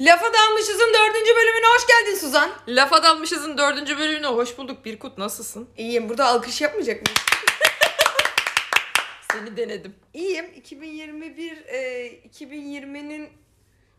Lafa 0.00 0.26
Dalmışız'ın 0.32 0.92
dördüncü 0.94 1.30
bölümüne 1.36 1.66
hoş 1.76 1.86
geldin 1.86 2.18
Suzan. 2.18 2.50
Lafa 2.68 3.02
Dalmışız'ın 3.02 3.58
dördüncü 3.58 3.98
bölümüne 3.98 4.26
hoş 4.26 4.58
bulduk 4.58 4.84
Birkut 4.84 5.18
nasılsın? 5.18 5.68
İyiyim. 5.76 6.08
Burada 6.08 6.26
alkış 6.26 6.60
yapmayacak 6.60 6.96
mıyım? 7.02 7.18
Seni 9.32 9.56
denedim. 9.56 9.94
İyiyim. 10.14 10.46
2021, 10.56 11.56
e, 11.66 12.06
2020'nin 12.28 13.28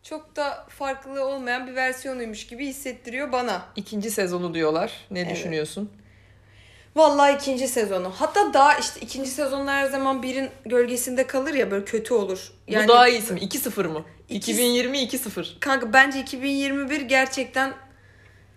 çok 0.04 0.36
da 0.36 0.68
farklı 0.70 1.26
olmayan 1.26 1.68
bir 1.68 1.76
versiyonuymuş 1.76 2.48
gibi 2.48 2.66
hissettiriyor 2.68 3.32
bana. 3.32 3.66
İkinci 3.76 4.12
sezonu 4.12 4.54
diyorlar. 4.54 4.92
Ne 5.12 5.20
Evet. 5.20 5.32
düşünüyorsun? 5.36 5.92
Vallahi 6.96 7.36
ikinci 7.36 7.68
sezonu. 7.68 8.12
Hatta 8.18 8.54
daha 8.54 8.74
işte 8.78 9.00
ikinci 9.00 9.30
sezonlar 9.30 9.76
her 9.76 9.86
zaman 9.90 10.24
birin 10.24 10.50
gölgesinde 10.66 11.28
kalır 11.28 11.54
ya 11.54 11.72
böyle 11.72 11.86
kötü 11.86 12.14
olur. 12.14 12.52
Bu 12.70 12.88
daha 12.88 13.08
iyisi 13.08 13.34
mi? 13.34 13.40
2-0 13.40 13.86
mı? 13.88 14.04
İki- 14.30 14.52
2020 14.52 14.98
2-0. 14.98 15.60
Kanka 15.60 15.94
bence 15.94 16.20
2021 16.20 17.02
gerçekten 17.02 17.74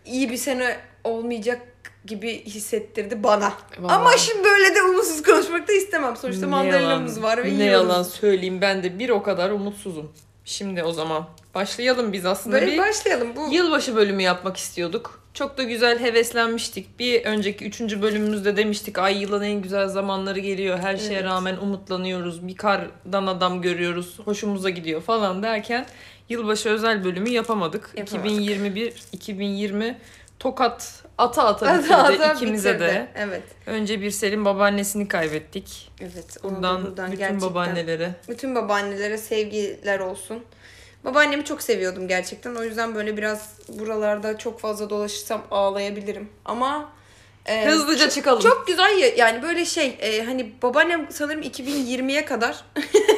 iyi 0.04 0.30
bir 0.30 0.36
sene 0.36 0.76
olmayacak 1.04 1.60
gibi 2.04 2.44
hissettirdi 2.44 3.22
bana. 3.22 3.52
Vallahi. 3.78 3.92
Ama 3.94 4.16
şimdi 4.16 4.44
böyle 4.44 4.74
de 4.74 4.82
umutsuz 4.82 5.22
konuşmak 5.22 5.68
da 5.68 5.72
istemem. 5.72 6.16
Sonuçta 6.16 6.40
Ne 6.40 6.46
mandalinamız 6.46 7.16
yalan- 7.16 7.28
var 7.30 7.38
ve 7.38 7.44
Ne 7.44 7.48
yiyoruz. 7.64 7.72
yalan 7.72 8.02
söyleyeyim 8.02 8.60
ben 8.60 8.82
de 8.82 8.98
bir 8.98 9.08
o 9.08 9.22
kadar 9.22 9.50
umutsuzum. 9.50 10.12
Şimdi 10.44 10.82
o 10.82 10.92
zaman 10.92 11.28
başlayalım 11.54 12.12
biz 12.12 12.26
aslında 12.26 12.56
Böyle 12.56 12.72
bir 12.72 12.78
başlayalım. 12.78 13.36
Bu 13.36 13.48
yılbaşı 13.54 13.96
bölümü 13.96 14.22
yapmak 14.22 14.56
istiyorduk. 14.56 15.22
Çok 15.36 15.58
da 15.58 15.62
güzel 15.62 16.00
heveslenmiştik. 16.00 16.98
Bir 16.98 17.24
önceki 17.24 17.64
üçüncü 17.64 18.02
bölümümüzde 18.02 18.56
demiştik 18.56 18.98
ay 18.98 19.22
yılın 19.22 19.42
en 19.42 19.62
güzel 19.62 19.88
zamanları 19.88 20.38
geliyor. 20.38 20.78
Her 20.78 20.96
şeye 20.96 21.12
Evet. 21.12 21.24
rağmen 21.24 21.56
umutlanıyoruz. 21.56 22.48
Bir 22.48 22.56
kardan 22.56 23.26
adam 23.26 23.62
görüyoruz. 23.62 24.18
Hoşumuza 24.24 24.70
gidiyor 24.70 25.00
falan 25.02 25.42
derken 25.42 25.86
yılbaşı 26.28 26.68
özel 26.68 27.04
bölümü 27.04 27.28
yapamadık. 27.28 27.90
Yapamadık. 27.96 28.30
2021 28.30 28.92
2020 29.12 29.98
tokat 30.38 31.02
ata 31.18 31.44
ata 31.44 31.66
Ata 31.66 31.78
bitirdi 31.78 31.94
ata 31.94 32.32
ikimize 32.34 32.68
bitirdi. 32.74 32.88
de. 32.88 33.08
Evet. 33.14 33.42
Önce 33.66 34.00
bir 34.00 34.10
Selin 34.10 34.44
babaannesini 34.44 35.08
kaybettik. 35.08 35.90
Evet. 36.00 36.36
Buradan 36.44 36.84
buradan 36.86 37.06
bütün 37.12 37.18
gerçekten- 37.18 37.50
babaannelere 37.50 38.10
Bütün 38.28 38.54
babaannelere 38.54 39.18
sevgiler 39.18 40.00
olsun. 40.00 40.38
Babaannemi 41.04 41.44
çok 41.44 41.62
seviyordum 41.62 42.08
gerçekten. 42.08 42.54
O 42.54 42.64
yüzden 42.64 42.94
böyle 42.94 43.16
biraz 43.16 43.50
buralarda 43.68 44.38
çok 44.38 44.60
fazla 44.60 44.90
dolaşırsam 44.90 45.42
ağlayabilirim. 45.50 46.28
Ama 46.44 46.92
e, 47.46 47.66
hızlıca 47.66 48.04
çok, 48.04 48.12
çıkalım. 48.12 48.42
çok 48.42 48.66
güzel 48.66 48.98
ya- 48.98 49.14
yani 49.16 49.42
böyle 49.42 49.64
şey 49.64 49.96
e, 50.00 50.22
hani 50.22 50.52
babaannem 50.62 51.06
sanırım 51.10 51.42
2020'ye 51.42 52.24
kadar 52.24 52.64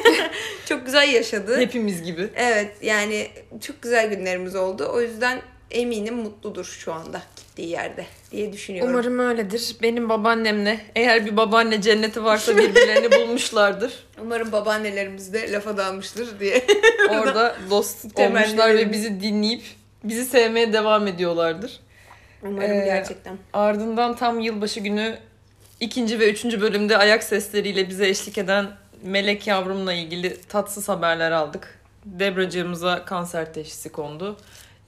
çok 0.65 0.85
güzel 0.85 1.09
yaşadı. 1.13 1.57
Hepimiz 1.59 2.03
gibi. 2.03 2.29
Evet 2.35 2.75
yani 2.81 3.27
çok 3.67 3.81
güzel 3.81 4.09
günlerimiz 4.09 4.55
oldu. 4.55 4.89
O 4.93 5.01
yüzden 5.01 5.41
eminim 5.71 6.15
mutludur 6.15 6.65
şu 6.65 6.93
anda 6.93 7.21
gittiği 7.59 7.69
yerde 7.71 8.05
diye 8.31 8.53
düşünüyorum. 8.53 8.93
Umarım 8.93 9.19
öyledir. 9.19 9.75
Benim 9.81 10.09
babaannemle 10.09 10.79
eğer 10.95 11.25
bir 11.25 11.37
babaanne 11.37 11.81
cenneti 11.81 12.23
varsa 12.23 12.57
birbirlerini 12.57 13.11
bulmuşlardır. 13.21 13.93
Umarım 14.21 14.51
babaannelerimiz 14.51 15.33
de 15.33 15.51
lafa 15.51 15.77
dalmıştır 15.77 16.39
diye. 16.39 16.65
Orada 17.09 17.55
dost 17.69 18.19
olmuşlar 18.19 18.75
ve 18.77 18.91
bizi 18.91 19.21
dinleyip 19.21 19.63
bizi 20.03 20.25
sevmeye 20.25 20.73
devam 20.73 21.07
ediyorlardır. 21.07 21.79
Umarım 22.43 22.81
Ee, 22.81 22.85
gerçekten. 22.85 23.37
Ardından 23.53 24.15
tam 24.15 24.39
yılbaşı 24.39 24.79
günü 24.79 25.17
ikinci 25.79 26.19
ve 26.19 26.31
üçüncü 26.31 26.61
bölümde 26.61 26.97
ayak 26.97 27.23
sesleriyle 27.23 27.89
bize 27.89 28.07
eşlik 28.07 28.37
eden 28.37 28.67
Melek 29.03 29.47
yavrumla 29.47 29.93
ilgili 29.93 30.41
tatsız 30.41 30.89
haberler 30.89 31.31
aldık. 31.31 31.79
Debracığımıza 32.05 33.05
kanser 33.05 33.53
teşhisi 33.53 33.91
kondu. 33.91 34.37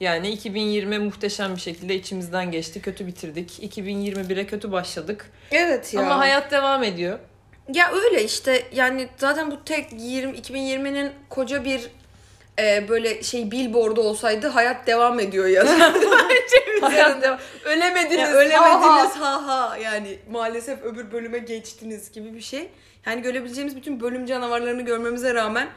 Yani 0.02 0.30
2020 0.30 0.98
muhteşem 0.98 1.56
bir 1.56 1.60
şekilde 1.60 1.94
içimizden 1.94 2.50
geçti. 2.50 2.82
Kötü 2.82 3.06
bitirdik. 3.06 3.76
2021'e 3.76 4.46
kötü 4.46 4.72
başladık. 4.72 5.30
Evet 5.50 5.94
ya. 5.94 6.00
Ama 6.00 6.18
hayat 6.18 6.50
devam 6.50 6.82
ediyor. 6.82 7.18
Ya 7.74 7.92
öyle 7.92 8.24
işte 8.24 8.62
yani 8.72 9.08
zaten 9.16 9.50
bu 9.50 9.64
tek 9.64 9.92
20 9.92 10.38
2020'nin 10.38 11.12
koca 11.28 11.64
bir 11.64 11.90
e, 12.58 12.88
böyle 12.88 13.22
şey 13.22 13.50
billboardu 13.50 14.00
olsaydı 14.00 14.48
hayat 14.48 14.86
devam 14.86 15.20
ediyor 15.20 15.48
bence 15.66 16.80
Hayat 16.80 17.22
devam. 17.22 17.38
Ölemediniz. 17.64 18.18
Ya 18.18 18.32
ölemediniz 18.32 19.16
ha 19.16 19.46
ha 19.46 19.76
yani 19.76 20.18
maalesef 20.30 20.82
öbür 20.82 21.12
bölüme 21.12 21.38
geçtiniz 21.38 22.12
gibi 22.12 22.34
bir 22.34 22.40
şey. 22.40 22.68
Yani 23.06 23.22
görebileceğimiz 23.22 23.76
bütün 23.76 24.00
bölüm 24.00 24.26
canavarlarını 24.26 24.82
görmemize 24.82 25.34
rağmen 25.34 25.68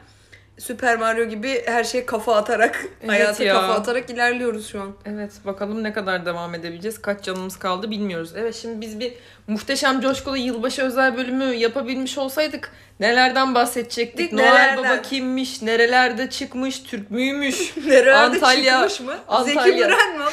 Süper 0.57 0.97
Mario 0.97 1.25
gibi 1.25 1.63
her 1.65 1.83
şeye 1.83 2.05
kafa 2.05 2.35
atarak, 2.35 2.85
Evet 3.01 3.11
hayata 3.11 3.43
ya. 3.43 3.53
kafa 3.53 3.73
atarak 3.73 4.09
ilerliyoruz 4.09 4.67
şu 4.71 4.81
an. 4.81 4.93
Evet 5.05 5.31
bakalım 5.45 5.83
ne 5.83 5.93
kadar 5.93 6.25
devam 6.25 6.55
edebileceğiz. 6.55 7.01
Kaç 7.01 7.23
canımız 7.23 7.59
kaldı 7.59 7.91
bilmiyoruz. 7.91 8.31
Evet 8.35 8.55
şimdi 8.55 8.81
biz 8.81 8.99
bir 8.99 9.13
muhteşem 9.47 10.01
coşkulu 10.01 10.37
yılbaşı 10.37 10.81
özel 10.81 11.17
bölümü 11.17 11.43
yapabilmiş 11.45 12.17
olsaydık 12.17 12.71
nelerden 12.99 13.55
bahsedecektik? 13.55 14.33
Noel 14.33 14.43
Nelerden? 14.45 14.77
Baba 14.83 15.01
kimmiş? 15.01 15.61
Nerelerde 15.61 16.29
çıkmış? 16.29 16.83
Türk 16.83 17.11
müymüş? 17.11 17.77
Nerelerde 17.85 18.37
Antalya- 18.37 18.87
çıkmış 18.89 18.99
mı? 18.99 19.17
Antalya. 19.27 19.63
Zeki 19.63 19.75
Müren 19.77 20.17
mi? 20.17 20.25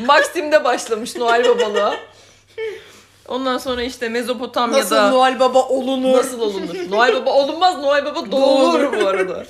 Maksim'de 0.06 0.64
başlamış 0.64 1.16
Noel 1.16 1.48
Babalığa. 1.48 1.94
Ondan 3.30 3.58
sonra 3.58 3.82
işte 3.82 4.08
Mezopotamya'da 4.08 4.80
Nasıl 4.80 5.16
Noel 5.16 5.40
Baba 5.40 5.62
olunur? 5.62 6.18
Nasıl 6.18 6.40
olunur? 6.40 6.74
Noel 6.90 7.14
Baba 7.14 7.30
olunmaz, 7.32 7.78
Noel 7.78 8.04
Baba 8.04 8.32
doğulur 8.32 9.00
bu 9.00 9.06
arada. 9.06 9.46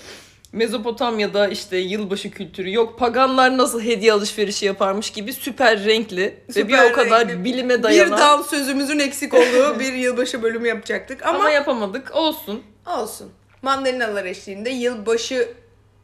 Mezopotamya'da 0.52 1.48
işte 1.48 1.76
yılbaşı 1.76 2.30
kültürü 2.30 2.72
yok. 2.72 2.98
Paganlar 2.98 3.58
nasıl 3.58 3.82
hediye 3.82 4.12
alışverişi 4.12 4.66
yaparmış 4.66 5.10
gibi 5.10 5.32
süper 5.32 5.84
renkli 5.84 6.22
ve 6.22 6.68
bir 6.68 6.74
Süper 6.74 6.90
o 6.90 6.92
kadar 6.92 7.28
renkli. 7.28 7.44
bilime 7.44 7.78
Bir 7.78 7.82
dayanan 7.82 8.18
dal 8.18 8.42
sözümüzün 8.42 8.98
eksik 8.98 9.34
olduğu 9.34 9.78
bir 9.80 9.92
yılbaşı 9.92 10.42
bölümü 10.42 10.68
yapacaktık 10.68 11.26
ama, 11.26 11.38
ama, 11.38 11.50
yapamadık. 11.50 12.14
Olsun. 12.14 12.62
olsun. 12.86 13.30
Mandalinalar 13.62 14.24
eşliğinde 14.24 14.70
yılbaşı 14.70 15.48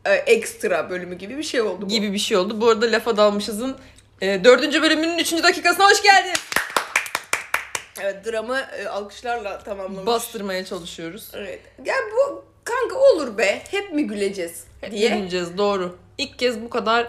e, 0.05 0.13
ekstra 0.13 0.91
bölümü 0.91 1.15
gibi 1.15 1.39
bir 1.39 1.43
şey 1.43 1.61
oldu 1.61 1.83
bu. 1.83 1.89
Gibi 1.89 2.13
bir 2.13 2.19
şey 2.19 2.37
oldu. 2.37 2.61
Bu 2.61 2.69
arada 2.69 2.87
lafa 2.87 3.17
dalmışızın 3.17 3.77
e, 4.21 4.45
dördüncü 4.45 4.83
bölümünün 4.83 5.19
üçüncü 5.19 5.43
dakikasına 5.43 5.87
hoş 5.87 6.03
geldin. 6.03 6.35
Evet 8.03 8.27
dramı 8.27 8.59
e, 8.79 8.87
alkışlarla 8.89 9.59
tamamlamış. 9.59 10.07
Bastırmaya 10.07 10.65
çalışıyoruz. 10.65 11.29
Evet. 11.35 11.61
Ya 11.85 11.95
bu 12.13 12.45
kanka 12.65 12.97
olur 12.99 13.39
be. 13.39 13.63
Hep 13.71 13.93
mi 13.93 14.07
güleceğiz 14.07 14.65
diye. 14.91 15.13
Bileceğiz 15.17 15.59
doğru. 15.59 15.97
İlk 16.19 16.39
kez 16.39 16.61
bu 16.61 16.71
kadar 16.71 17.09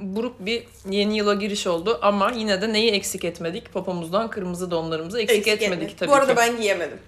buruk 0.00 0.34
bir 0.40 0.64
yeni 0.90 1.16
yıla 1.16 1.34
giriş 1.34 1.66
oldu 1.66 1.98
ama 2.02 2.30
yine 2.36 2.62
de 2.62 2.72
neyi 2.72 2.90
eksik 2.90 3.24
etmedik? 3.24 3.72
Popomuzdan 3.72 4.30
kırmızı 4.30 4.70
donlarımızı 4.70 5.20
eksik, 5.20 5.38
Eksik 5.38 5.52
etmedik 5.52 5.72
etmedik. 5.74 5.98
tabii 5.98 6.10
Bu 6.10 6.14
arada 6.14 6.32
ki. 6.32 6.36
ben 6.36 6.56
giyemedim. 6.60 6.98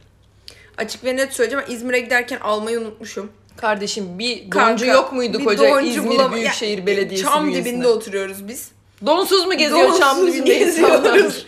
Açık 0.79 1.05
ve 1.05 1.17
net 1.17 1.33
söyleyeceğim. 1.33 1.65
İzmir'e 1.69 2.01
giderken 2.01 2.39
almayı 2.39 2.81
unutmuşum. 2.81 3.33
Kardeşim 3.57 4.19
bir 4.19 4.51
Kanka, 4.51 4.71
doncu 4.71 4.87
yok 4.87 5.13
muydu 5.13 5.39
bir 5.39 5.45
koca 5.45 5.71
doncu 5.71 5.87
İzmir 5.87 6.11
bulama- 6.11 6.37
Büyükşehir 6.37 6.79
Ya, 6.79 6.87
Belediyesi 6.87 7.25
Çam 7.25 7.47
bünyesinde? 7.47 7.69
dibinde 7.71 7.89
oturuyoruz 7.89 8.49
biz. 8.49 8.71
Donsuz 9.07 9.47
mu 9.47 9.55
geziyor 9.59 9.99
çam 9.99 10.19
Donsuz 10.19 10.35
dibinde 10.35 10.61
insanlar? 10.61 11.45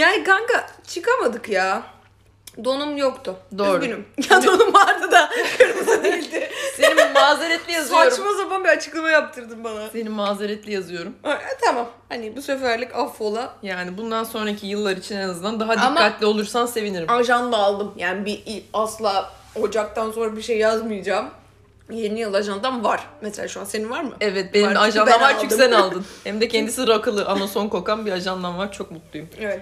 Yani 0.00 0.24
kanka 0.24 0.66
çıkamadık 0.86 1.48
ya. 1.48 1.82
Donum 2.64 2.96
yoktu. 2.96 3.36
Doğru. 3.58 3.78
Üzgünüm. 3.78 4.06
Ya 4.30 4.42
donum 4.42 4.74
vardı 4.74 5.10
da 5.12 5.30
kırmızı 5.58 6.04
değildi. 6.04 6.50
Senin 6.76 7.12
mazeretli 7.12 7.72
yazıyorum. 7.78 8.10
Saçma 8.10 8.32
sapan 8.42 8.64
bir 8.64 8.68
açıklama 8.68 9.10
yaptırdın 9.10 9.64
bana. 9.64 9.88
Senin 9.88 10.12
mazeretli 10.12 10.72
yazıyorum. 10.72 11.14
Ha, 11.22 11.32
e, 11.32 11.58
tamam. 11.64 11.88
Hani 12.08 12.36
bu 12.36 12.42
seferlik 12.42 12.94
affola. 12.94 13.54
Yani 13.62 13.98
bundan 13.98 14.24
sonraki 14.24 14.66
yıllar 14.66 14.96
için 14.96 15.16
en 15.16 15.28
azından 15.28 15.60
daha 15.60 15.72
Ama- 15.72 16.00
dikkatli 16.00 16.26
olursan 16.26 16.66
sevinirim. 16.66 17.10
Ajan 17.10 17.52
da 17.52 17.56
aldım. 17.56 17.94
Yani 17.96 18.24
bir 18.24 18.64
asla 18.72 19.32
Ocak'tan 19.62 20.10
sonra 20.10 20.36
bir 20.36 20.42
şey 20.42 20.58
yazmayacağım. 20.58 21.30
Yeni 21.90 22.20
yıl 22.20 22.34
ajandan 22.34 22.84
var. 22.84 23.06
Mesela 23.20 23.48
şu 23.48 23.60
an 23.60 23.64
senin 23.64 23.90
var 23.90 24.00
mı? 24.00 24.12
Evet 24.20 24.54
benim 24.54 24.70
Var, 24.70 24.76
ajandan 24.76 25.14
ben 25.14 25.20
var 25.20 25.36
çünkü 25.40 25.54
sen 25.54 25.72
aldın. 25.72 26.04
Hem 26.24 26.40
de 26.40 26.48
kendisi 26.48 26.86
rakılı 26.88 27.26
anason 27.26 27.68
kokan 27.68 28.06
bir 28.06 28.12
ajandan 28.12 28.58
var. 28.58 28.72
Çok 28.72 28.90
mutluyum. 28.90 29.28
Evet. 29.40 29.60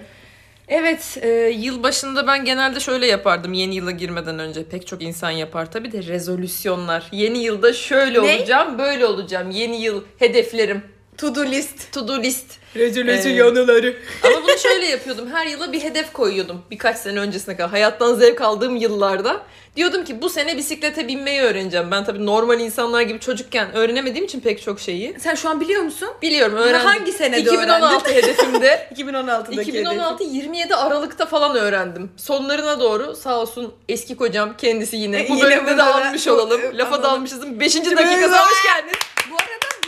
Evet, 0.69 1.17
e, 1.21 1.27
yıl 1.57 1.83
başında 1.83 2.27
ben 2.27 2.45
genelde 2.45 2.79
şöyle 2.79 3.05
yapardım 3.07 3.53
yeni 3.53 3.75
yıla 3.75 3.91
girmeden 3.91 4.39
önce. 4.39 4.63
Pek 4.63 4.87
çok 4.87 5.01
insan 5.01 5.29
yapar 5.31 5.71
tabii 5.71 5.91
de 5.91 6.03
rezolüsyonlar. 6.03 7.07
Yeni 7.11 7.37
yılda 7.37 7.73
şöyle 7.73 8.13
Ne? 8.23 8.37
olacağım, 8.37 8.77
böyle 8.77 9.05
olacağım. 9.05 9.51
Yeni 9.51 9.81
yıl 9.81 10.03
hedeflerim, 10.19 10.81
To 11.19 11.35
do 11.35 11.45
list. 11.45 11.91
to 11.93 12.07
do 12.07 12.17
list. 12.23 12.45
Rezolüsyonları. 12.75 13.95
Ama 14.23 14.43
bunu 14.43 14.57
şöyle 14.63 14.85
yapıyordum. 14.85 15.29
Her 15.31 15.45
yıla 15.45 15.71
bir 15.71 15.83
hedef 15.83 16.13
koyuyordum. 16.13 16.61
Birkaç 16.71 16.97
sene 16.97 17.19
öncesine 17.19 17.55
kadar. 17.57 17.69
Hayattan 17.69 18.15
zevk 18.15 18.41
aldığım 18.41 18.75
yıllarda. 18.75 19.41
Diyordum 19.75 20.03
ki 20.05 20.21
bu 20.21 20.29
sene 20.29 20.57
bisiklete 20.57 21.07
binmeyi 21.07 21.41
öğreneceğim. 21.41 21.91
Ben 21.91 22.05
tabii 22.05 22.25
normal 22.25 22.59
insanlar 22.59 23.01
gibi 23.01 23.19
çocukken 23.19 23.73
öğrenemediğim 23.75 24.25
için 24.25 24.39
pek 24.39 24.61
çok 24.61 24.79
şeyi. 24.79 25.15
Sen 25.19 25.35
şu 25.35 25.49
an 25.49 25.61
biliyor 25.61 25.81
musun? 25.83 26.09
Biliyorum 26.21 26.57
öğrendim. 26.57 26.87
hangi 26.87 27.11
senede 27.11 27.41
2016 27.41 28.11
hedefimde 28.13 28.89
2016'daki 28.95 29.61
2016 29.61 30.23
27 30.23 30.75
Aralık'ta 30.75 31.25
falan 31.25 31.55
öğrendim. 31.55 32.11
Sonlarına 32.17 32.79
doğru 32.79 33.15
sağ 33.15 33.39
olsun 33.39 33.73
eski 33.89 34.15
kocam 34.15 34.57
kendisi 34.57 34.95
yine. 34.97 35.19
E, 35.25 35.29
Bu 35.29 35.33
yine 35.35 35.43
bölümde 35.43 35.77
de 35.77 35.83
almış 35.83 36.27
olalım. 36.27 36.61
Lafa 36.73 37.03
dalmışızın 37.03 37.59
5. 37.59 37.71
Şimdi 37.73 37.89
dakikasına 37.97 38.45
hoş 38.45 38.63
geldiniz. 38.63 38.97
Bu 39.31 39.35
arada 39.35 39.78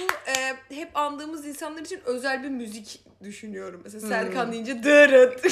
hep 0.70 0.98
andığımız 0.98 1.46
insanlar 1.46 1.82
için 1.82 2.00
özel 2.06 2.44
bir 2.44 2.50
müzik 2.50 3.00
düşünüyorum. 3.24 3.82
Mesela 3.84 4.02
Hmm. 4.02 4.10
Serkan 4.10 4.52
deyince 4.52 4.84
dırıt. 4.84 5.42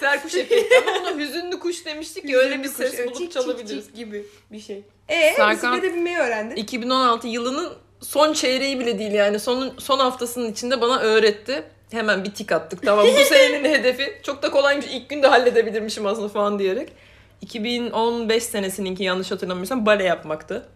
Serkuş 0.00 0.34
efekti 0.34 0.74
ama 0.88 0.98
ona 0.98 1.18
hüzünlü 1.18 1.58
kuş 1.58 1.86
demiştik 1.86 2.24
ya 2.28 2.38
öyle 2.38 2.58
bir 2.58 2.68
Kuş, 2.68 2.76
ses 2.76 3.06
bulup 3.06 3.16
cik, 3.18 3.32
çalabiliriz. 3.32 3.84
cik, 3.86 3.96
gibi 3.96 4.26
bir 4.52 4.60
şey. 4.60 4.84
Ee, 5.08 5.32
Serkan- 5.36 5.72
bisiklete 5.72 5.94
binmeyi 5.96 6.16
öğrendin. 6.18 6.56
2016 6.56 7.28
yılının 7.28 7.72
son 8.00 8.32
çeyreği 8.32 8.80
bile 8.80 8.98
değil 8.98 9.12
yani 9.12 9.38
son 9.38 9.74
son 9.78 9.98
haftasının 9.98 10.52
içinde 10.52 10.80
bana 10.80 10.98
öğretti. 11.00 11.62
Hemen 11.90 12.24
bir 12.24 12.34
tik 12.34 12.52
attık 12.52 12.82
tamam 12.82 13.06
bu 13.06 13.24
senenin 13.24 13.68
hedefi 13.68 14.20
çok 14.22 14.42
da 14.42 14.50
kolaymış 14.50 14.86
ilk 14.90 15.08
günde 15.08 15.26
halledebilirmişim 15.26 16.06
aslında 16.06 16.28
falan 16.28 16.58
diyerek. 16.58 16.92
2015 17.40 18.42
senesininki 18.44 19.04
yanlış 19.04 19.30
hatırlamıyorsam 19.30 19.86
bale 19.86 20.04
yapmaktı. 20.04 20.68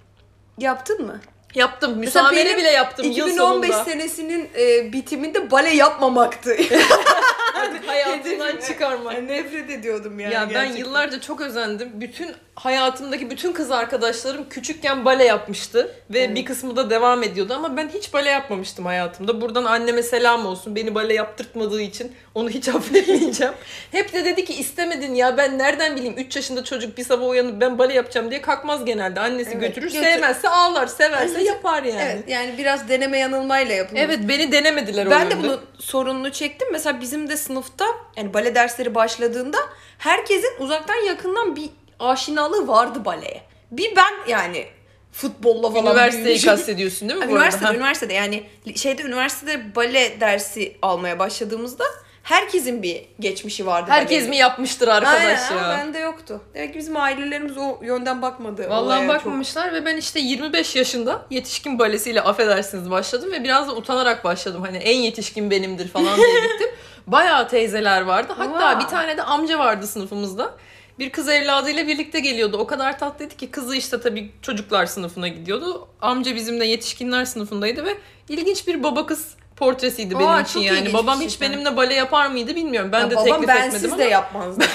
Yaptın 0.58 1.06
mı? 1.06 1.20
Yaptım. 1.54 1.98
Müsamere 1.98 2.56
bile 2.56 2.70
yaptım 2.70 3.06
yıl 3.06 3.28
2015 3.28 3.70
sonunda. 3.70 3.84
senesinin 3.84 4.50
e, 4.58 4.92
bitiminde 4.92 5.50
bale 5.50 5.70
yapmamaktı. 5.70 6.56
Artık 7.68 7.88
hayatından 7.88 8.56
çıkarmak. 8.68 9.14
Yani 9.14 9.28
nefret 9.32 9.70
ediyordum 9.70 10.20
yani. 10.20 10.34
ya 10.34 10.40
ben 10.42 10.48
gerçekten. 10.48 10.76
yıllarca 10.80 11.20
çok 11.20 11.40
özendim. 11.40 11.90
Bütün 11.94 12.30
hayatımdaki 12.54 13.30
bütün 13.30 13.52
kız 13.52 13.70
arkadaşlarım 13.70 14.48
küçükken 14.48 15.04
bale 15.04 15.24
yapmıştı 15.24 15.94
ve 16.10 16.18
Evet. 16.18 16.36
bir 16.36 16.44
kısmı 16.44 16.76
da 16.76 16.90
devam 16.90 17.22
ediyordu 17.22 17.54
ama 17.54 17.76
ben 17.76 17.88
hiç 17.94 18.12
bale 18.12 18.30
yapmamıştım 18.30 18.86
hayatımda. 18.86 19.40
Buradan 19.40 19.64
anneme 19.64 20.02
selam 20.02 20.46
olsun. 20.46 20.76
Beni 20.76 20.94
bale 20.94 21.14
yaptırtmadığı 21.14 21.80
için 21.80 22.12
onu 22.34 22.50
hiç 22.50 22.68
affetmeyeceğim. 22.74 23.52
Hep 23.92 24.12
de 24.12 24.24
dedi 24.24 24.44
ki 24.44 24.54
istemedin 24.54 25.14
ya 25.14 25.36
ben 25.36 25.58
nereden 25.58 25.96
bileyim 25.96 26.14
3 26.18 26.36
yaşında 26.36 26.64
çocuk 26.64 26.98
bir 26.98 27.04
sabah 27.04 27.28
uyanıp 27.28 27.60
ben 27.60 27.78
bale 27.78 27.94
yapacağım 27.94 28.30
diye 28.30 28.40
kalkmaz 28.42 28.84
genelde. 28.84 29.20
Annesi 29.20 29.50
Evet, 29.50 29.60
götürür, 29.60 29.86
götür- 29.92 30.02
sevmezse 30.02 30.48
ağlar, 30.48 30.86
severse 30.86 31.34
Annesi- 31.38 31.44
yapar 31.46 31.82
yani. 31.82 32.00
Evet 32.02 32.24
yani 32.28 32.54
biraz 32.58 32.88
deneme 32.88 33.18
yanılmayla 33.18 33.74
yapılmış. 33.74 34.02
Evet 34.02 34.18
beni 34.28 34.52
denemediler 34.52 35.06
o 35.06 35.10
Ben 35.10 35.30
de 35.30 35.42
bunu 35.42 35.60
sorununu 35.78 36.32
çektim. 36.32 36.68
Mesela 36.72 37.00
bizim 37.00 37.28
de 37.28 37.36
sınıfta 37.54 37.84
yani 38.16 38.34
bale 38.34 38.54
dersleri 38.54 38.94
başladığında 38.94 39.58
herkesin 39.98 40.50
uzaktan 40.58 41.06
yakından 41.06 41.56
bir 41.56 41.70
aşinalığı 41.98 42.68
vardı 42.68 43.04
baleye. 43.04 43.42
Bir 43.70 43.96
ben 43.96 44.12
yani 44.28 44.66
futbolla 45.12 45.70
falan 45.70 45.86
Üniversiteyi 45.86 46.24
büyümüşüm. 46.24 46.50
kastediyorsun 46.50 47.08
değil 47.08 47.20
mi 47.20 47.26
bu? 47.28 47.32
Üniversitede, 47.74 48.12
yani 48.14 48.44
şeyde 48.76 49.02
üniversitede 49.02 49.74
bale 49.76 50.20
dersi 50.20 50.76
almaya 50.82 51.18
başladığımızda 51.18 51.84
herkesin 52.22 52.82
bir 52.82 53.02
geçmişi 53.20 53.66
vardı. 53.66 53.90
Herkes 53.90 54.10
baleyle. 54.10 54.30
mi 54.30 54.36
yapmıştır 54.36 54.88
arkadaş 54.88 55.50
Aynen, 55.50 55.62
ya? 55.62 55.78
bende 55.78 55.98
yoktu. 55.98 56.40
Demek 56.54 56.72
ki 56.72 56.78
bizim 56.78 56.96
ailelerimiz 56.96 57.56
o 57.56 57.78
yönden 57.82 58.22
bakmadı. 58.22 58.70
Vallahi 58.70 58.82
olaya 58.84 59.00
çok. 59.00 59.08
bakmamışlar 59.08 59.72
ve 59.72 59.84
ben 59.84 59.96
işte 59.96 60.20
25 60.20 60.76
yaşında 60.76 61.26
yetişkin 61.30 61.78
balesiyle 61.78 62.20
affedersiniz 62.20 62.90
başladım 62.90 63.32
ve 63.32 63.44
biraz 63.44 63.68
da 63.68 63.74
utanarak 63.74 64.24
başladım. 64.24 64.62
Hani 64.62 64.76
en 64.76 64.96
yetişkin 64.96 65.50
benimdir 65.50 65.88
falan 65.88 66.16
diye 66.16 66.40
gittim. 66.40 66.68
Bayağı 67.06 67.48
teyzeler 67.48 68.00
vardı. 68.02 68.32
Hatta 68.36 68.50
Wow. 68.60 68.80
bir 68.84 68.88
tane 68.90 69.16
de 69.16 69.22
amca 69.22 69.58
vardı 69.58 69.86
sınıfımızda. 69.86 70.54
Bir 70.98 71.10
kız 71.10 71.28
evladıyla 71.28 71.86
birlikte 71.86 72.20
geliyordu. 72.20 72.56
O 72.58 72.66
kadar 72.66 72.98
tatlıydı 72.98 73.36
ki 73.36 73.50
kızı 73.50 73.76
işte 73.76 74.00
tabii 74.00 74.32
çocuklar 74.42 74.86
sınıfına 74.86 75.28
gidiyordu. 75.28 75.88
Amca 76.00 76.34
bizimle 76.34 76.66
yetişkinler 76.66 77.24
sınıfındaydı 77.24 77.84
ve 77.84 77.98
ilginç 78.28 78.66
bir 78.66 78.82
baba 78.82 79.06
kız 79.06 79.34
portresiydi 79.56 80.14
benim 80.14 80.28
Aa, 80.28 80.40
için 80.40 80.60
yani. 80.60 80.92
Babam 80.92 81.20
bir 81.20 81.24
hiç 81.24 81.38
şey. 81.38 81.48
benimle 81.50 81.76
bale 81.76 81.94
yapar 81.94 82.26
mıydı 82.26 82.54
bilmiyorum. 82.56 82.92
Ben 82.92 83.00
Ya 83.00 83.10
de 83.10 83.16
babam 83.16 83.24
teklif 83.40 83.48
bensiz 83.48 83.74
etmedim 83.84 83.98
de 83.98 84.02
ama. 84.04 84.10
yapmazdı. 84.12 84.64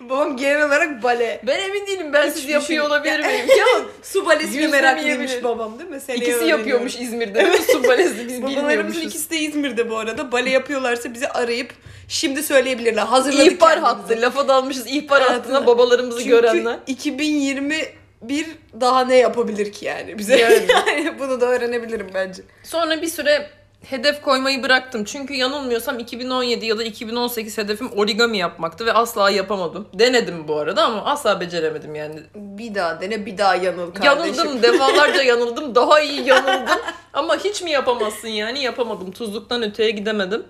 babam 0.00 0.36
genel 0.36 0.66
olarak 0.66 1.02
bale. 1.02 1.40
Ben 1.46 1.60
emin 1.60 1.86
değilim 1.86 2.12
ben 2.12 2.28
siz 2.28 2.36
Hiçbir 2.42 2.52
yapıyor 2.52 2.66
şey- 2.66 2.80
olabilir 2.80 3.18
miyim? 3.20 3.46
Ya 3.58 3.66
Su 4.02 4.26
balesine 4.26 4.62
Yüzde 4.62 4.76
meraklıymış 4.76 5.44
babam 5.44 5.78
değil 5.78 5.90
mi? 5.90 6.00
Seneye 6.00 6.16
İkisi 6.18 6.32
öğreniyorum. 6.36 6.58
yapıyormuş 6.60 6.96
İzmir'de. 6.96 7.34
değil 7.34 7.48
mi? 7.48 7.58
Su 7.72 7.84
balesi 7.84 8.28
biz 8.28 8.42
Babalarımızın 8.42 8.68
bilmiyormuşuz. 8.68 9.02
ikisi 9.04 9.30
de 9.30 9.38
İzmir'de 9.38 9.90
bu 9.90 9.98
arada. 9.98 10.32
Bale 10.32 10.50
yapıyorlarsa 10.50 11.14
bizi 11.14 11.28
arayıp 11.28 11.70
şimdi 12.08 12.42
söyleyebilirler. 12.42 13.02
Hazırladık 13.02 13.52
İhbar 13.52 13.74
kendimizi. 13.74 13.94
hattı. 14.02 14.20
Lafa 14.20 14.48
dalmışız 14.48 14.86
ihbar 14.86 15.20
Evet, 15.20 15.30
hattına 15.30 15.66
babalarımızı 15.66 16.18
Çünkü 16.18 16.30
görenler. 16.30 16.76
2021 16.86 18.46
daha 18.80 19.04
ne 19.04 19.16
yapabilir 19.16 19.72
ki 19.72 19.84
yani 19.84 20.18
bize? 20.18 20.36
Yani. 20.36 20.54
Yani 20.86 21.18
bunu 21.18 21.40
da 21.40 21.46
öğrenebilirim 21.46 22.06
bence. 22.14 22.42
Sonra 22.64 23.02
bir 23.02 23.06
süre 23.08 23.50
hedef 23.88 24.22
koymayı 24.22 24.62
bıraktım. 24.62 25.04
Çünkü 25.04 25.34
yanılmıyorsam 25.34 25.98
2017 25.98 26.66
ya 26.66 26.78
da 26.78 26.84
2018 26.84 27.58
hedefim 27.58 27.88
origami 27.96 28.38
yapmaktı 28.38 28.86
ve 28.86 28.92
asla 28.92 29.30
yapamadım. 29.30 29.88
Denedim 29.94 30.48
bu 30.48 30.58
arada 30.58 30.82
ama 30.84 31.04
asla 31.04 31.40
beceremedim 31.40 31.94
yani. 31.94 32.20
Bir 32.34 32.74
daha 32.74 33.00
dene 33.00 33.26
bir 33.26 33.38
daha 33.38 33.54
yanıl 33.56 33.92
kardeşim. 33.94 34.34
Yanıldım 34.34 34.62
defalarca 34.62 35.22
yanıldım 35.22 35.74
daha 35.74 36.00
iyi 36.00 36.28
yanıldım 36.28 36.78
ama 37.12 37.36
hiç 37.36 37.62
mi 37.62 37.70
yapamazsın 37.70 38.28
yani 38.28 38.62
yapamadım 38.62 39.12
tuzluktan 39.12 39.62
öteye 39.62 39.90
gidemedim. 39.90 40.42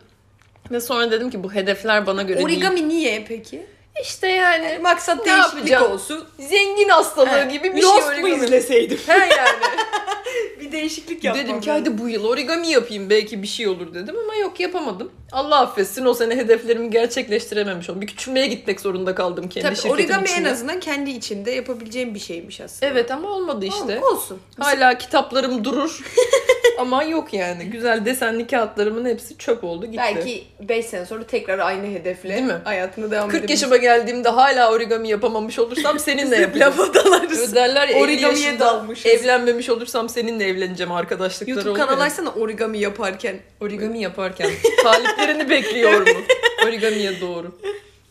Ve 0.71 0.81
sonra 0.81 1.11
dedim 1.11 1.31
ki 1.31 1.45
bu 1.45 1.53
hedefler 1.53 2.07
bana 2.07 2.23
göre 2.23 2.37
değil. 2.37 2.47
Origami 2.47 2.89
niye 2.89 3.25
peki? 3.29 3.67
İşte 4.03 4.29
yani 4.29 4.79
Maksat 4.83 5.27
Ne 5.27 5.33
değişiklik 5.33 5.71
yapacağım? 5.71 5.93
olsun. 5.93 6.25
zengin 6.39 6.89
hastalığı 6.89 7.29
He. 7.45 7.53
gibi 7.53 7.75
bir 7.77 7.83
Lost 7.83 7.95
şey 8.13 8.21
mu 8.21 8.27
origami. 8.27 8.45
izleseydim? 8.45 8.99
He 9.07 9.13
yani. 9.19 9.29
bir 10.65 10.73
değişiklik 10.73 11.25
yapmam 11.25 11.45
dedim 11.45 11.61
ki 11.61 11.69
lazım. 11.69 11.85
hadi 11.85 11.99
bu 12.03 12.09
yıl 12.09 12.25
origami 12.25 12.69
yapayım 12.69 13.11
belki 13.11 13.43
bir 13.43 13.47
şey 13.47 13.69
olur 13.69 13.95
dedim 13.95 14.15
ama 14.25 14.35
yok 14.37 14.61
yapamadım. 14.61 15.11
Allah 15.33 15.61
affetsin 15.61 16.05
o 16.05 16.15
sene 16.15 16.37
hedeflerimi 16.37 16.91
gerçekleştirememiş 16.91 17.91
oldum. 17.91 18.01
Bir 18.01 18.07
küçülmeye 18.07 18.47
gitmek 18.47 18.81
zorunda 18.81 19.15
kaldım 19.15 19.49
kendi 19.49 19.65
Tabii 19.67 19.77
şirketim 19.77 19.95
origami 19.95 20.25
içinde. 20.25 20.49
en 20.49 20.53
azından 20.53 20.81
kendi 20.81 21.11
içinde 21.11 21.51
yapabileceğim 21.51 22.15
bir 22.15 22.21
şeymiş 22.21 22.61
aslında. 22.61 22.93
Evet 22.93 23.11
ama 23.11 23.29
olmadı 23.31 23.67
işte. 23.67 23.97
Ama 23.99 24.07
olsun. 24.07 24.39
Hala 24.59 24.99
kitaplarım 24.99 25.65
durur. 25.65 26.01
ama 26.79 27.03
yok 27.05 27.35
yani. 27.35 27.65
Güzel 27.65 28.05
desenli 28.05 28.47
kağıtlarımın 28.47 29.07
hepsi 29.07 29.39
çöp 29.39 29.65
oldu 29.65 29.87
gitti. 29.87 29.99
Belki 29.99 30.45
5 30.61 30.87
sene 30.87 31.07
sonra 31.07 31.25
tekrar 31.27 31.59
aynı 31.59 31.87
hedefle 31.87 32.31
Değil 32.31 32.43
mi? 32.43 32.59
hayatına 32.65 33.11
devam 33.11 33.29
40 33.29 33.51
yaşıma 33.51 33.77
geldiğimde 33.77 34.29
hala 34.29 34.73
origami 34.73 35.09
yapamamış 35.09 35.59
olursam 35.59 35.99
seninle 35.99 36.37
yapacağım. 36.41 36.75
Lafa 36.79 36.95
dalarız. 36.95 37.55
Derler 37.55 37.89
ya 37.89 37.97
50 37.97 38.03
Origamiye 38.05 38.45
yaşında 38.47 38.65
dalmışız. 38.67 39.07
evlenmemiş 39.07 39.71
olursam 39.71 40.09
seninle 40.09 40.45
evleneceğim 40.55 40.93
arkadaşlıklar 40.93 41.55
YouTube 41.55 41.71
olur 41.71 41.79
ya. 41.79 41.87
kanal 41.87 42.01
açsana 42.01 42.31
origami 42.31 42.79
yaparken. 42.79 43.41
Origami 43.61 44.01
yaparken 44.03 44.51
taliplerini 44.83 45.51
bekliyor 45.51 46.01
mu? 46.01 46.23
Origamiye 46.67 47.21
doğru. 47.21 47.59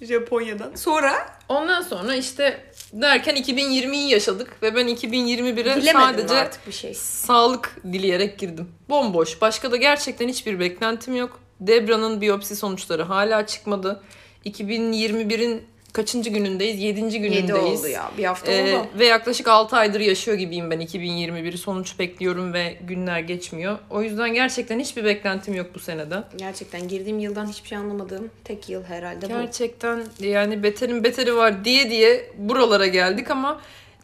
Japonya'dan. 0.02 0.76
Sonra 0.76 1.34
Ondan 1.50 1.82
sonra 1.82 2.16
işte 2.16 2.64
derken 2.94 3.36
2020'yi 3.36 4.10
yaşadık 4.10 4.64
ve 4.64 4.76
ben 4.76 4.88
2021'e 4.88 5.56
bilemedim 5.56 5.92
sadece 5.92 6.34
artık 6.34 6.68
bir 6.68 6.72
şey. 6.72 6.94
sağlık 6.94 7.76
dileyerek 7.94 8.40
girdim. 8.40 8.68
Bomboş. 8.90 9.42
Başka 9.42 9.72
da 9.72 9.76
gerçekten 9.76 10.28
hiçbir 10.28 10.60
beklentim 10.60 11.16
yok. 11.16 11.40
Debra'nın 11.60 12.22
biyopsi 12.22 12.56
sonuçları 12.56 13.04
hala 13.04 13.46
çıkmadı. 13.48 14.04
2021'in 14.46 15.64
kaçıncı 15.94 16.30
günündeyiz? 16.30 16.80
7. 16.82 17.02
günündeyiz. 17.02 17.50
7 17.50 17.54
oldu 17.54 17.88
ya. 17.88 18.12
Bir 18.18 18.24
hafta 18.24 18.52
Ee, 18.52 18.76
oldu. 18.76 18.88
ve 19.00 19.06
yaklaşık 19.06 19.48
6 19.48 19.76
aydır 19.76 20.00
yaşıyor 20.00 20.38
gibiyim 20.38 20.72
ben 20.72 20.82
2021'i. 20.82 21.58
Sonuç 21.58 22.00
bekliyorum 22.00 22.54
ve 22.54 22.78
günler 22.88 23.20
geçmiyor. 23.20 23.78
O 23.90 24.02
yüzden 24.02 24.34
gerçekten 24.34 24.80
hiçbir 24.80 25.04
beklentim 25.06 25.54
yok 25.56 25.68
bu 25.76 25.80
senede. 25.80 26.24
Gerçekten 26.38 26.88
girdiğim 26.88 27.20
yıldan 27.20 27.48
hiçbir 27.48 27.68
şey 27.70 27.78
anlamadığım 27.78 28.30
tek 28.44 28.70
yıl 28.70 28.84
herhalde 28.84 29.26
bu. 29.26 29.30
Gerçekten 29.30 30.04
yani 30.20 30.64
beterin 30.64 31.04
beteri 31.04 31.36
var 31.36 31.66
diye 31.66 31.90
diye 31.90 32.32
buralara 32.38 32.88
geldik 32.88 33.32
ama 33.32 33.62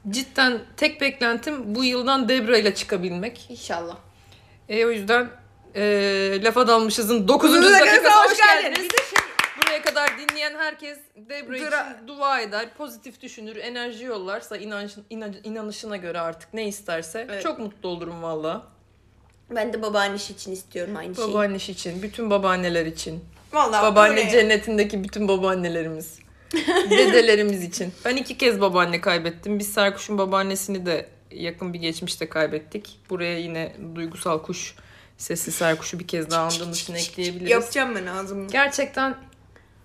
cidden 0.09 0.59
tek 0.77 1.01
beklentim 1.01 1.75
bu 1.75 1.83
yıldan 1.83 2.29
Debra 2.29 2.57
ile 2.57 2.75
çıkabilmek. 2.75 3.45
İnşallah. 3.49 3.95
E, 4.69 4.85
o 4.85 4.89
yüzden 4.89 5.29
e, 5.75 5.81
lafa 6.43 6.67
dalmışızın 6.67 7.27
9. 7.27 7.27
Dokuzuncu 7.27 7.73
dakikasına 7.73 8.23
hoş 8.25 8.37
geldiniz. 8.37 8.77
geldiniz. 8.77 8.91
Buraya 9.69 9.81
kadar 9.81 10.09
dinleyen 10.19 10.55
herkes 10.57 10.97
Debra 11.15 11.57
Dra- 11.57 11.95
için 11.95 12.07
dua 12.07 12.41
eder, 12.41 12.73
pozitif 12.77 13.21
düşünür, 13.21 13.55
enerji 13.55 14.03
yollarsa 14.05 14.57
inanç, 14.57 14.91
inan- 15.09 15.35
inanışına 15.43 15.97
göre 15.97 16.19
artık 16.19 16.53
ne 16.53 16.67
isterse 16.67 17.27
Evet. 17.29 17.43
çok 17.43 17.59
mutlu 17.59 17.89
olurum 17.89 18.23
valla. 18.23 18.67
Ben 19.49 19.73
de 19.73 19.81
babaannesi 19.81 20.33
için 20.33 20.51
istiyorum 20.51 20.95
aynı 20.97 21.15
şeyi. 21.15 21.27
Babaanneş 21.27 21.69
için, 21.69 22.01
bütün 22.01 22.29
babaanneler 22.29 22.85
için. 22.85 23.25
Vallahi 23.53 23.83
Babaanne 23.83 24.15
buraya- 24.21 24.29
cennetindeki 24.31 25.03
bütün 25.03 25.27
babaannelerimiz. 25.27 26.19
Dedelerimiz 26.89 27.63
için. 27.63 27.93
Ben 28.05 28.15
iki 28.15 28.37
kez 28.37 28.61
babaanne 28.61 29.01
kaybettim. 29.01 29.59
Biz 29.59 29.73
Serkuş'un 29.73 30.17
babaannesini 30.17 30.85
de 30.85 31.09
yakın 31.31 31.73
bir 31.73 31.79
geçmişte 31.79 32.29
kaybettik. 32.29 32.99
Buraya 33.09 33.39
yine 33.39 33.75
duygusal 33.95 34.39
kuş 34.41 34.75
sesli 35.17 35.51
Serkuş'u 35.51 35.99
bir 35.99 36.07
kez 36.07 36.29
daha 36.31 36.45
andığımız 36.45 36.81
için 36.81 36.93
ekleyebiliriz. 36.93 37.51
Yapacağım 37.51 37.95
ben 37.95 38.05
ağzımı. 38.05 38.47
Gerçekten 38.47 39.15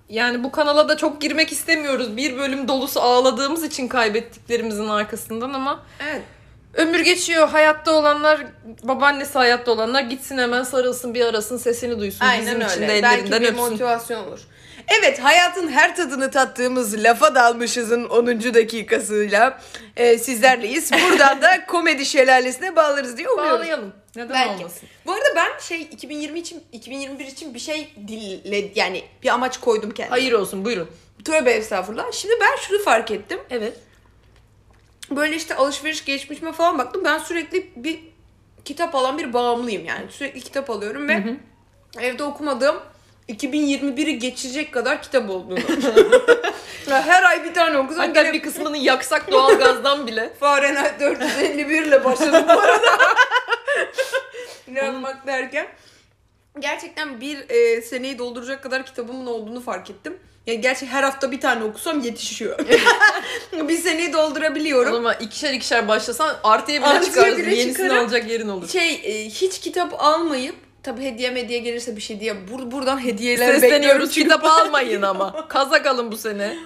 yani 0.08 0.44
bu 0.44 0.52
kanala 0.52 0.88
da 0.88 0.96
çok 0.96 1.20
girmek 1.20 1.52
istemiyoruz. 1.52 2.16
Bir 2.16 2.36
bölüm 2.36 2.68
dolusu 2.68 3.00
ağladığımız 3.00 3.64
için 3.64 3.88
kaybettiklerimizin 3.88 4.88
arkasından 4.88 5.52
ama 5.52 5.82
Evet. 6.02 6.22
ömür 6.74 7.00
geçiyor. 7.00 7.48
Hayatta 7.48 7.92
olanlar, 7.92 8.46
babaannesi 8.82 9.32
hayatta 9.38 9.72
olanlar 9.72 10.02
gitsin 10.02 10.38
hemen 10.38 10.62
sarılsın 10.62 11.14
bir 11.14 11.26
arasın 11.26 11.56
sesini 11.56 11.98
duysun. 12.00 12.24
Aynen 12.24 12.46
Bizim 12.46 12.60
için 12.60 12.80
de 12.82 12.88
Belki 12.88 13.06
ellerinden 13.06 13.42
bir 13.42 13.48
öpsün. 13.48 13.64
motivasyon 13.70 14.24
olur. 14.28 14.40
Evet 14.88 15.18
hayatın 15.18 15.68
her 15.68 15.96
tadını 15.96 16.30
tattığımız 16.30 17.04
lafa 17.04 17.34
dalmışızın 17.34 18.04
10. 18.04 18.26
dakikasıyla 18.54 19.60
e, 19.96 20.18
sizlerleyiz. 20.18 20.92
Buradan 20.92 21.42
da 21.42 21.66
komedi 21.68 22.06
şelalesine 22.06 22.76
bağlarız 22.76 23.16
diye 23.16 23.28
umuyoruz. 23.28 23.58
Bağlayalım. 23.58 23.92
Neden 24.16 24.30
Belki. 24.30 24.50
olmasın? 24.50 24.88
Bu 25.06 25.12
arada 25.12 25.28
ben 25.36 25.58
şey 25.60 25.82
2020 25.82 26.38
için 26.38 26.62
2021 26.72 27.24
için 27.26 27.54
bir 27.54 27.58
şey 27.58 27.94
dille 28.08 28.70
yani 28.74 29.04
bir 29.22 29.28
amaç 29.28 29.60
koydum 29.60 29.90
kendime. 29.90 30.10
Hayır 30.10 30.32
olsun 30.32 30.64
buyurun. 30.64 30.88
Tövbe 31.24 31.50
estağfurullah. 31.50 32.12
Şimdi 32.12 32.34
ben 32.40 32.56
şunu 32.56 32.82
fark 32.82 33.10
ettim. 33.10 33.40
Evet. 33.50 33.76
Böyle 35.10 35.36
işte 35.36 35.54
alışveriş 35.54 36.04
geçmişime 36.04 36.52
falan 36.52 36.78
baktım. 36.78 37.02
Ben 37.04 37.18
sürekli 37.18 37.70
bir 37.76 38.00
kitap 38.64 38.94
alan 38.94 39.18
bir 39.18 39.32
bağımlıyım 39.32 39.84
yani. 39.84 40.10
Sürekli 40.10 40.40
kitap 40.40 40.70
alıyorum 40.70 41.08
ve 41.08 41.24
evde 42.00 42.24
okumadığım 42.24 42.76
2021'i 43.28 44.18
geçecek 44.18 44.72
kadar 44.72 45.02
kitap 45.02 45.30
olduğunu. 45.30 45.58
Ya 46.90 47.02
her 47.06 47.22
ay 47.22 47.44
bir 47.44 47.54
tane 47.54 47.78
okusam 47.78 48.06
Hatta 48.06 48.22
gene 48.22 48.32
bir 48.32 48.42
kısmını 48.42 48.76
yaksak 48.78 49.30
doğalgazdan 49.32 50.06
bile. 50.06 50.32
Fahrenheit 50.40 51.00
451 51.00 51.82
ile 51.82 52.04
başladım 52.04 52.44
bu 52.48 52.52
arada. 52.52 52.98
İnanmak 54.68 55.26
derken. 55.26 55.66
Gerçekten 56.58 57.20
bir 57.20 57.50
e, 57.50 57.82
seneyi 57.82 58.18
dolduracak 58.18 58.62
kadar 58.62 58.86
kitabımın 58.86 59.26
olduğunu 59.26 59.60
fark 59.60 59.90
ettim. 59.90 60.18
Yani 60.46 60.60
gerçi 60.60 60.86
her 60.86 61.02
hafta 61.02 61.30
bir 61.30 61.40
tane 61.40 61.64
okusam 61.64 62.00
yetişiyor. 62.00 62.58
bir 63.68 63.78
seneyi 63.78 64.08
O 64.10 64.12
doldurabiliyorum. 64.12 64.92
zaman 64.92 65.14
ikişer 65.20 65.52
ikişer 65.52 65.88
başlasan 65.88 66.36
artıya 66.44 66.78
bile 66.80 66.86
Artıya 66.88 67.04
çıkarsın. 67.12 67.38
bile 67.38 67.54
Yenisini 67.54 67.72
çıkarım. 67.84 68.04
alacak 68.04 68.30
yerin 68.30 68.48
olur. 68.48 68.68
Şey 68.68 68.92
e, 68.94 69.28
hiç 69.30 69.58
kitap 69.60 69.94
almayıp 70.02 70.56
tabi 70.84 71.02
hediye 71.04 71.34
hediye 71.34 71.58
gelirse 71.58 71.96
bir 71.96 72.00
şey 72.00 72.20
diye 72.20 72.32
bur- 72.32 72.70
buradan 72.70 73.04
hediyeler. 73.04 73.52
Sesleniyoruz 73.54 74.14
Çünkü 74.14 74.28
kitap 74.28 74.44
almayın 74.44 75.02
ama. 75.12 75.48
Kazak 75.48 75.86
alın 75.86 76.12
bu 76.12 76.16
sene. 76.16 76.56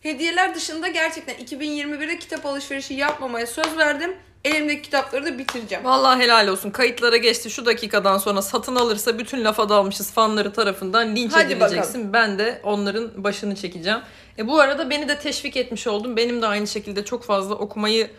Hediyeler 0.00 0.54
dışında 0.54 0.88
gerçekten 0.88 1.34
2021'de 1.36 2.18
kitap 2.18 2.46
alışverişi 2.46 2.94
yapmamaya 2.94 3.46
söz 3.46 3.76
verdim. 3.78 4.16
Elimdeki 4.44 4.82
kitapları 4.82 5.24
da 5.26 5.38
bitireceğim. 5.38 5.84
Vallahi 5.84 6.20
helal 6.22 6.48
olsun. 6.48 6.70
Kayıtlara 6.70 7.16
geçti 7.16 7.50
şu 7.50 7.66
dakikadan 7.66 8.18
sonra 8.18 8.42
satın 8.42 8.76
alırsa 8.76 9.18
bütün 9.18 9.44
lafa 9.44 9.68
dalmışız 9.68 10.12
fanları 10.12 10.52
tarafından 10.52 11.16
linç 11.16 11.32
Hadi 11.34 11.52
edileceksin. 11.52 12.12
Ben 12.12 12.38
de 12.38 12.60
onların 12.62 13.24
başını 13.24 13.56
çekeceğim. 13.56 13.98
E 14.38 14.48
bu 14.48 14.60
arada 14.60 14.90
beni 14.90 15.08
de 15.08 15.18
teşvik 15.18 15.56
etmiş 15.56 15.86
oldum. 15.86 16.16
Benim 16.16 16.42
de 16.42 16.46
aynı 16.46 16.66
şekilde 16.66 17.04
çok 17.04 17.24
fazla 17.24 17.54
okumayı 17.54 18.10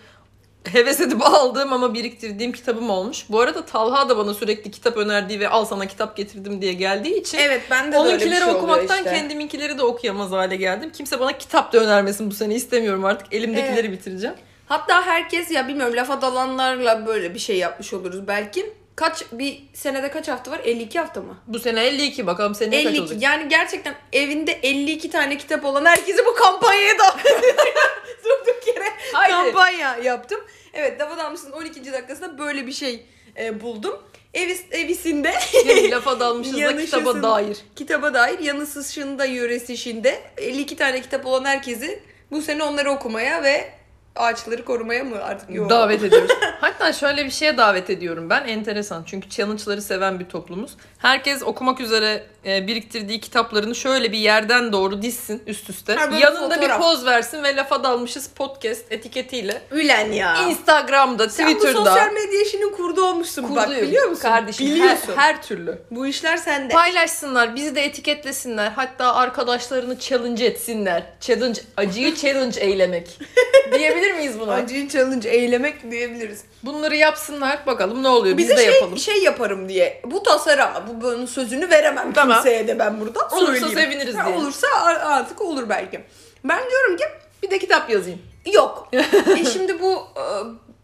heves 0.64 1.00
edip 1.00 1.26
aldığım 1.26 1.74
ama 1.74 1.94
biriktirdiğim 1.94 2.52
kitabım 2.52 2.90
olmuş. 2.90 3.26
Bu 3.30 3.40
arada 3.40 3.66
Talha 3.66 4.10
da 4.10 4.18
bana 4.18 4.34
sürekli 4.34 4.72
kitap 4.72 4.98
önerdiği 4.98 5.40
ve 5.40 5.50
al 5.50 5.66
sana 5.66 5.86
kitap 5.86 6.18
getirdim 6.18 6.62
diye 6.62 6.74
geldiği 6.74 7.22
için 7.22 7.38
Evet 7.38 7.62
ben 7.72 7.92
de 7.92 7.96
böyle 7.96 8.06
bir 8.06 8.10
Onunkileri 8.10 8.36
şey 8.36 8.44
oluyor 8.44 8.58
okumaktan 8.58 8.98
işte. 8.98 9.10
kendiminkileri 9.10 9.78
de 9.78 9.84
okuyamaz 9.84 10.32
hale 10.32 10.56
geldim. 10.56 10.92
Kimse 10.92 11.20
bana 11.20 11.38
kitap 11.38 11.74
da 11.74 11.78
önermesin 11.80 12.32
bu 12.32 12.34
sene 12.36 12.56
istemiyorum 12.56 13.06
artık. 13.06 13.34
Elimdekileri 13.34 13.92
bitireceğim. 13.92 14.36
Hatta 14.66 15.06
herkes 15.06 15.52
ya 15.52 15.68
bilmiyorum 15.68 15.96
lafa 15.96 16.22
dalanlarla 16.22 17.06
böyle 17.08 17.34
bir 17.34 17.40
şey 17.40 17.58
yapmış 17.58 17.94
oluruz 17.94 18.28
belki. 18.28 18.74
Kaç 19.00 19.24
bir 19.32 19.64
senede 19.74 20.12
kaç 20.12 20.28
hafta 20.28 20.52
var? 20.52 20.62
52 20.64 21.00
hafta 21.00 21.22
mı? 21.22 21.38
Bu 21.48 21.60
sene 21.60 21.86
52 21.86 22.28
bakalım 22.28 22.56
kaç 22.56 22.86
52. 22.86 23.02
olacak? 23.02 23.22
Yani 23.22 23.50
gerçekten 23.50 23.96
evinde 24.14 24.52
52 24.64 25.10
tane 25.10 25.38
kitap 25.38 25.66
olan 25.66 25.86
herkesi 25.86 26.26
bu 26.26 26.36
kampanyaya 26.36 27.00
davet 27.00 27.26
ediyorum. 27.26 27.64
Durduk 28.24 28.68
yere 28.68 28.86
Haydi. 29.14 29.32
kampanya 29.32 29.98
yaptım. 29.98 30.40
Evet 30.74 31.00
Dafa 31.00 31.18
Dalmış'ın 31.18 31.52
12. 31.52 31.94
dakikasında 31.94 32.38
böyle 32.38 32.68
bir 32.68 32.72
şey 32.72 33.06
e, 33.38 33.62
buldum. 33.62 34.04
Evis, 34.34 34.64
evisinde 34.72 35.34
Yani 35.66 35.92
lafa 35.92 36.20
dalmışız 36.20 36.62
da 36.62 36.78
kitaba 36.78 37.24
dair. 37.24 37.58
kitaba 37.76 38.14
dair 38.14 38.40
yanı 38.40 38.66
sışında 38.66 39.26
yöresişinde 39.26 40.22
52 40.38 40.76
tane 40.76 41.02
kitap 41.02 41.26
olan 41.26 41.46
herkesi 41.46 42.04
bu 42.32 42.42
sene 42.42 42.64
onları 42.64 42.92
okumaya 42.92 43.44
ve 43.44 43.79
ağaçları 44.20 44.66
korumaya 44.66 45.04
mı 45.04 45.24
artık 45.24 45.50
yok. 45.56 45.70
Davet 45.70 46.04
ediyoruz. 46.04 46.32
Hatta 46.62 46.94
şöyle 46.94 47.26
bir 47.26 47.32
şeye 47.32 47.58
davet 47.58 47.90
ediyorum 47.90 48.30
ben. 48.30 48.44
Enteresan. 48.48 49.04
Çünkü 49.06 49.30
challenge'ları 49.30 49.82
seven 49.82 50.20
bir 50.20 50.26
toplumuz. 50.26 50.72
Herkes 50.98 51.44
okumak 51.44 51.80
üzere 51.82 52.24
e, 52.46 52.68
biriktirdiği 52.68 53.20
kitaplarını 53.22 53.76
şöyle 53.76 54.12
bir 54.12 54.18
yerden 54.18 54.72
doğru 54.74 55.02
dizsin 55.02 55.44
üst 55.48 55.70
üste. 55.70 55.96
Ha, 55.96 56.18
Yanında 56.20 56.56
fotoğraf. 56.56 56.80
bir 56.80 56.84
poz 56.84 57.06
versin 57.06 57.44
ve 57.44 57.56
lafa 57.56 57.84
dalmışız 57.84 58.28
podcast 58.28 58.92
etiketiyle. 58.92 59.62
Ülen 59.72 60.12
ya. 60.12 60.36
Instagram'da, 60.50 61.30
Sen 61.30 61.48
bu 61.48 61.52
Twitter'da. 61.54 61.78
sosyal 61.86 62.12
medya 62.14 62.42
işinin 62.42 62.72
kurdu 62.74 63.04
olmuşsun 63.06 63.56
bak 63.56 63.64
Kurduyum. 63.66 63.88
biliyor 63.88 64.08
musun? 64.08 64.22
Kardeşim 64.22 64.68
Biliyorsun. 64.68 65.14
Her, 65.16 65.34
her 65.34 65.42
türlü. 65.44 65.82
Bu 65.92 66.08
işler 66.08 66.38
sende. 66.38 66.74
Paylaşsınlar, 66.74 67.56
bizi 67.56 67.76
de 67.76 67.82
etiketlesinler. 67.86 68.72
Hatta 68.72 69.16
arkadaşlarını 69.16 70.00
challenge 70.00 70.46
etsinler. 70.46 71.04
Challenge, 71.22 71.62
acıyı 71.78 72.16
challenge 72.16 72.60
eylemek. 72.62 73.20
Diyebilir 73.78 74.09
miyiz 74.14 74.40
buna? 74.40 74.54
Acıyı 74.54 74.90
challenge 74.90 75.30
eylemek 75.30 75.92
diyebiliriz. 75.92 76.44
Bunları 76.64 76.96
yapsınlar. 76.96 77.66
Bakalım 77.66 78.04
ne 78.04 78.08
oluyor. 78.08 78.38
Biz 78.38 78.46
Bize 78.50 78.58
de 78.58 78.64
şey, 78.66 78.74
yapalım. 78.74 78.98
şey 78.98 79.24
yaparım 79.24 79.70
diye. 79.70 80.02
Bu 80.06 80.24
tasarım 80.24 80.70
bu 80.88 81.02
bunun 81.02 81.26
sözünü 81.26 81.70
veremem 81.70 82.14
Tamam. 82.14 82.36
kimseye 82.36 82.68
de 82.68 82.80
ben 82.80 83.00
burada. 83.02 83.20
Olursa 83.32 83.46
söyleyeyim. 83.46 83.74
seviniriz 83.92 84.14
diye. 84.26 84.36
Olursa 84.38 84.68
artık 85.04 85.42
olur 85.42 85.70
belki. 85.70 86.02
Ben 86.44 86.60
diyorum 86.70 86.98
ki 86.98 87.04
Bir 87.44 87.52
de 87.52 87.60
kitap 87.60 87.90
yazayım. 87.90 88.20
yok. 88.54 88.90
e 89.40 89.46
şimdi 89.46 89.82
bu 89.82 89.94
e, 90.18 90.24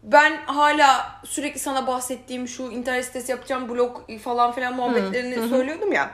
ben 0.03 0.38
hala 0.46 1.12
sürekli 1.25 1.60
sana 1.60 1.88
bahsettiğim 1.88 2.48
şu 2.48 2.63
internet 2.63 3.05
sitesi 3.05 3.32
yapacağım 3.32 3.70
blog 3.70 3.98
falan 4.24 4.51
filan 4.51 4.74
muhabbetlerini 4.75 5.50
söylüyordum 5.50 5.91
ya. 5.91 6.12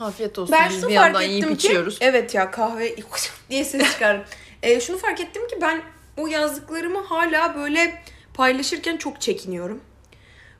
Afiyet 0.00 0.38
olsun. 0.38 0.52
Ben 0.52 0.70
Biz 0.70 0.88
bir 0.88 0.92
yandan 0.92 1.22
yiyip 1.22 1.48
ki 1.48 1.52
içiyoruz. 1.54 1.98
evet 2.00 2.34
ya 2.34 2.50
kahve 2.50 2.94
diye 3.50 3.64
ses 3.64 3.92
çıkardım. 3.92 4.24
E, 4.64 4.80
şunu 4.80 4.98
fark 4.98 5.20
ettim 5.20 5.48
ki 5.48 5.58
ben 5.62 5.82
o 6.16 6.26
yazdıklarımı 6.26 7.02
hala 7.02 7.54
böyle 7.56 8.02
paylaşırken 8.34 8.96
çok 8.96 9.20
çekiniyorum. 9.20 9.80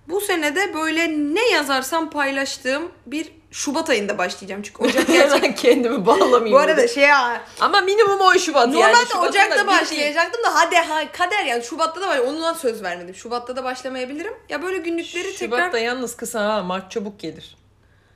Bu 0.09 0.21
senede 0.21 0.75
böyle 0.75 1.09
ne 1.09 1.49
yazarsam 1.51 2.11
paylaştığım 2.11 2.93
bir 3.07 3.33
Şubat 3.51 3.91
ayında 3.91 4.19
başlayacağım 4.19 4.63
çünkü 4.63 4.83
Ocak 4.85 5.07
gerçekten. 5.13 5.55
Kendimi 5.55 6.07
bağlamayayım. 6.07 6.53
Bu 6.53 6.59
arada 6.59 6.89
şey 6.89 7.03
ya 7.05 7.45
Ama 7.61 7.81
minimum 7.81 8.21
10 8.21 8.37
Şubat 8.37 8.67
yani. 8.67 8.75
normalde 8.75 8.97
Şubat'ın 8.97 9.23
da 9.23 9.29
Ocak'ta 9.29 9.67
başlayacaktım 9.67 10.45
da 10.45 10.55
hadi 10.55 10.77
ha, 10.77 11.13
kader 11.13 11.45
yani 11.45 11.65
Şubat'ta 11.65 12.01
da 12.01 12.09
var 12.09 12.19
ondan 12.19 12.55
söz 12.55 12.83
vermedim. 12.83 13.15
Şubat'ta 13.15 13.57
da 13.57 13.65
başlamayabilirim. 13.65 14.33
Ya 14.49 14.63
böyle 14.63 14.79
günlükleri 14.79 15.37
tekrar 15.37 15.57
Şubat'ta 15.59 15.79
yalnız 15.79 16.17
kısa 16.17 16.45
ha. 16.45 16.63
Mart 16.63 16.91
çabuk 16.91 17.21
gelir. 17.21 17.57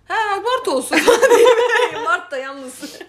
Ha 0.08 0.40
Mart 0.40 0.68
olsun. 0.68 0.98
Mart 2.04 2.30
da 2.30 2.36
yalnız. 2.38 2.74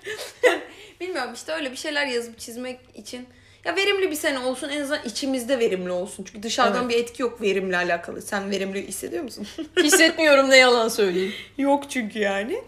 Bilmiyorum 1.02 1.34
işte 1.34 1.52
öyle 1.54 1.72
bir 1.72 1.78
şeyler 1.78 2.06
yazıp 2.06 2.40
çizmek 2.40 2.80
için. 2.96 3.28
Ya 3.66 3.76
verimli 3.76 4.12
bir 4.12 4.16
sene 4.16 4.40
olsun 4.40 4.70
en 4.70 4.82
azından 4.82 5.04
içimizde 5.06 5.60
verimli 5.60 5.92
olsun. 5.92 6.24
Çünkü 6.24 6.44
dışarıdan 6.44 6.82
Evet. 6.82 6.90
bir 6.94 7.04
etki 7.04 7.22
yok 7.22 7.42
verimle 7.42 7.78
alakalı. 7.78 8.22
Sen 8.22 8.52
verimli 8.52 8.88
hissediyor 8.88 9.24
musun? 9.24 9.48
Hissetmiyorum 9.84 10.50
ne 10.50 10.58
yalan 10.58 10.88
söyleyeyim. 10.90 11.34
yok 11.58 11.90
çünkü 11.90 12.20
yani. 12.20 12.64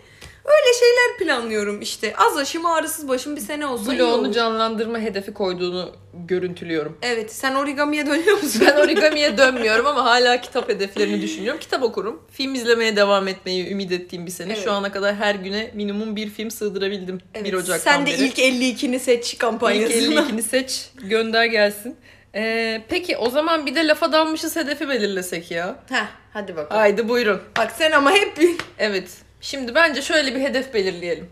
Öyle 0.45 0.73
şeyler 0.79 1.17
planlıyorum 1.17 1.81
işte. 1.81 2.13
Az 2.17 2.37
aşım 2.37 2.65
ağrısız 2.65 3.07
başım 3.07 3.35
bir 3.35 3.41
sene 3.41 3.65
olsa 3.67 3.93
iyi 3.93 3.99
Bloğunu 3.99 4.13
olur. 4.13 4.31
canlandırma 4.33 4.99
hedefi 4.99 5.33
koyduğunu 5.33 5.91
görüntülüyorum. 6.13 6.97
Evet 7.01 7.31
sen 7.33 7.55
origamiye 7.55 8.05
dönüyor 8.07 8.37
musun? 8.43 8.61
Ben 8.65 8.75
origamiye 8.77 9.37
dönmüyorum 9.37 9.87
ama 9.87 10.05
hala 10.05 10.41
kitap 10.41 10.69
hedeflerini 10.69 11.21
düşünüyorum. 11.21 11.59
Kitap 11.59 11.83
okurum. 11.83 12.21
Film 12.31 12.55
izlemeye 12.55 12.95
devam 12.95 13.27
etmeyi 13.27 13.69
ümit 13.71 13.91
ettiğim 13.91 14.25
bir 14.25 14.31
sene. 14.31 14.53
Evet. 14.53 14.63
Şu 14.63 14.71
ana 14.71 14.91
kadar 14.91 15.15
her 15.15 15.35
güne 15.35 15.71
minimum 15.73 16.15
bir 16.15 16.29
film 16.29 16.51
sığdırabildim. 16.51 17.21
Evet, 17.33 17.45
1 17.45 17.53
Ocak'tan 17.53 17.77
Sen 17.91 18.05
de 18.05 18.11
beri. 18.11 18.23
ilk 18.25 18.39
52'ni 18.39 18.99
seç 18.99 19.33
İlk 19.33 19.39
kampanyasına. 19.41 20.21
52'ni 20.21 20.43
seç, 20.43 20.89
gönder 21.03 21.45
gelsin. 21.45 21.95
Ee, 22.35 22.81
peki 22.89 23.17
o 23.17 23.29
zaman 23.29 23.65
bir 23.65 23.75
de 23.75 23.87
lafa 23.87 24.11
dalmışız 24.11 24.55
hedefi 24.55 24.89
belirlesek 24.89 25.51
ya. 25.51 25.75
Heh, 25.89 26.05
hadi 26.33 26.55
bakalım. 26.55 26.81
Haydi 26.81 27.09
buyurun. 27.09 27.41
Bak 27.57 27.71
sen 27.77 27.91
ama 27.91 28.11
hep 28.11 28.37
bir... 28.39 28.49
Evet. 28.79 29.09
Şimdi 29.41 29.75
bence 29.75 30.01
şöyle 30.01 30.35
bir 30.35 30.39
hedef 30.41 30.73
belirleyelim. 30.73 31.29